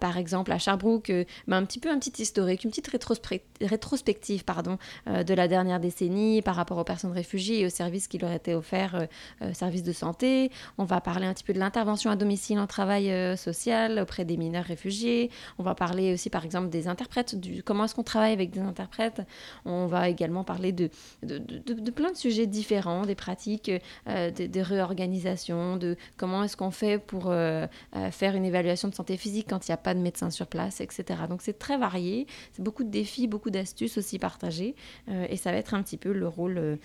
par 0.00 0.16
exemple, 0.16 0.52
à 0.52 0.58
Sherbrooke, 0.58 1.12
ben, 1.46 1.56
un 1.56 1.64
petit 1.64 1.78
peu 1.78 1.90
un 1.90 1.98
petit 1.98 2.22
historique, 2.22 2.64
une 2.64 2.70
petite 2.70 2.88
rétrospec- 2.88 3.42
rétrospective 3.60 4.44
pardon, 4.44 4.78
de 5.06 5.34
la 5.34 5.48
dernière 5.48 5.80
décennie 5.80 6.42
par 6.42 6.54
rapport 6.54 6.78
aux 6.78 6.84
personnes 6.84 7.12
réfugiées 7.12 7.60
et 7.60 7.66
aux 7.66 7.70
services 7.70 8.08
qui 8.08 8.18
leur 8.18 8.32
étaient 8.32 8.54
offerts, 8.54 9.06
services 9.52 9.82
de 9.82 9.92
santé. 9.92 10.50
On 10.78 10.84
va 10.84 11.00
parler 11.00 11.26
un 11.26 11.34
petit 11.34 11.44
peu 11.44 11.52
de 11.52 11.58
l'intervention 11.58 12.10
à 12.10 12.16
domicile 12.16 12.58
en 12.58 12.66
travail 12.66 13.12
social 13.36 13.98
auprès 13.98 14.24
des 14.24 14.36
mineurs 14.36 14.64
réfugiés. 14.64 15.30
On 15.58 15.62
va 15.62 15.74
parler 15.74 16.12
aussi, 16.12 16.30
par 16.30 16.44
exemple, 16.44 16.68
des 16.68 16.88
interprètes, 17.00 17.34
du, 17.34 17.62
comment 17.62 17.84
est-ce 17.84 17.94
qu'on 17.94 18.02
travaille 18.02 18.32
avec 18.34 18.50
des 18.50 18.60
interprètes. 18.60 19.22
On 19.64 19.86
va 19.86 20.08
également 20.10 20.44
parler 20.44 20.72
de, 20.72 20.90
de, 21.22 21.38
de- 21.38 21.72
de 21.72 21.90
plein 21.90 22.10
de 22.12 22.16
sujets 22.16 22.46
différents, 22.46 23.06
des 23.06 23.14
pratiques 23.14 23.70
euh, 24.06 24.30
de, 24.30 24.46
de 24.46 24.60
réorganisation, 24.60 25.76
de 25.76 25.96
comment 26.18 26.44
est-ce 26.44 26.56
qu'on 26.58 26.70
fait 26.70 26.98
pour 26.98 27.28
euh, 27.30 27.66
euh, 27.96 28.10
faire 28.10 28.34
une 28.36 28.44
évaluation 28.44 28.88
de 28.88 28.94
santé 28.94 29.16
physique 29.16 29.46
quand 29.48 29.66
il 29.66 29.70
n'y 29.70 29.74
a 29.74 29.78
pas 29.78 29.94
de 29.94 30.00
médecin 30.00 30.28
sur 30.30 30.46
place, 30.46 30.80
etc. 30.82 31.20
Donc 31.28 31.40
c'est 31.42 31.58
très 31.58 31.78
varié, 31.78 32.26
c'est 32.52 32.62
beaucoup 32.62 32.84
de 32.84 32.90
défis, 32.90 33.26
beaucoup 33.26 33.50
d'astuces 33.50 33.96
aussi 33.96 34.18
partagées, 34.18 34.74
euh, 35.08 35.26
et 35.30 35.36
ça 35.36 35.52
va 35.52 35.56
être 35.58 35.72
un 35.72 35.82
petit 35.82 35.96
peu 35.96 36.12
le 36.12 36.28
rôle 36.28 36.54
de, 36.54 36.78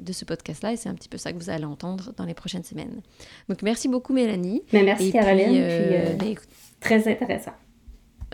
de 0.00 0.12
ce 0.12 0.24
podcast-là, 0.24 0.72
et 0.72 0.76
c'est 0.76 0.88
un 0.88 0.94
petit 0.94 1.08
peu 1.08 1.18
ça 1.18 1.32
que 1.32 1.38
vous 1.38 1.50
allez 1.50 1.64
entendre 1.64 2.12
dans 2.16 2.24
les 2.24 2.34
prochaines 2.34 2.64
semaines. 2.64 3.00
Donc 3.48 3.62
merci 3.62 3.86
beaucoup 3.88 4.12
Mélanie. 4.12 4.62
Mais 4.72 4.82
merci 4.82 5.08
Et 5.08 5.12
Caroline, 5.12 5.64
puis, 6.08 6.16
puis, 6.18 6.28
écoute, 6.30 6.48
très 6.80 7.06
intéressant. 7.08 7.52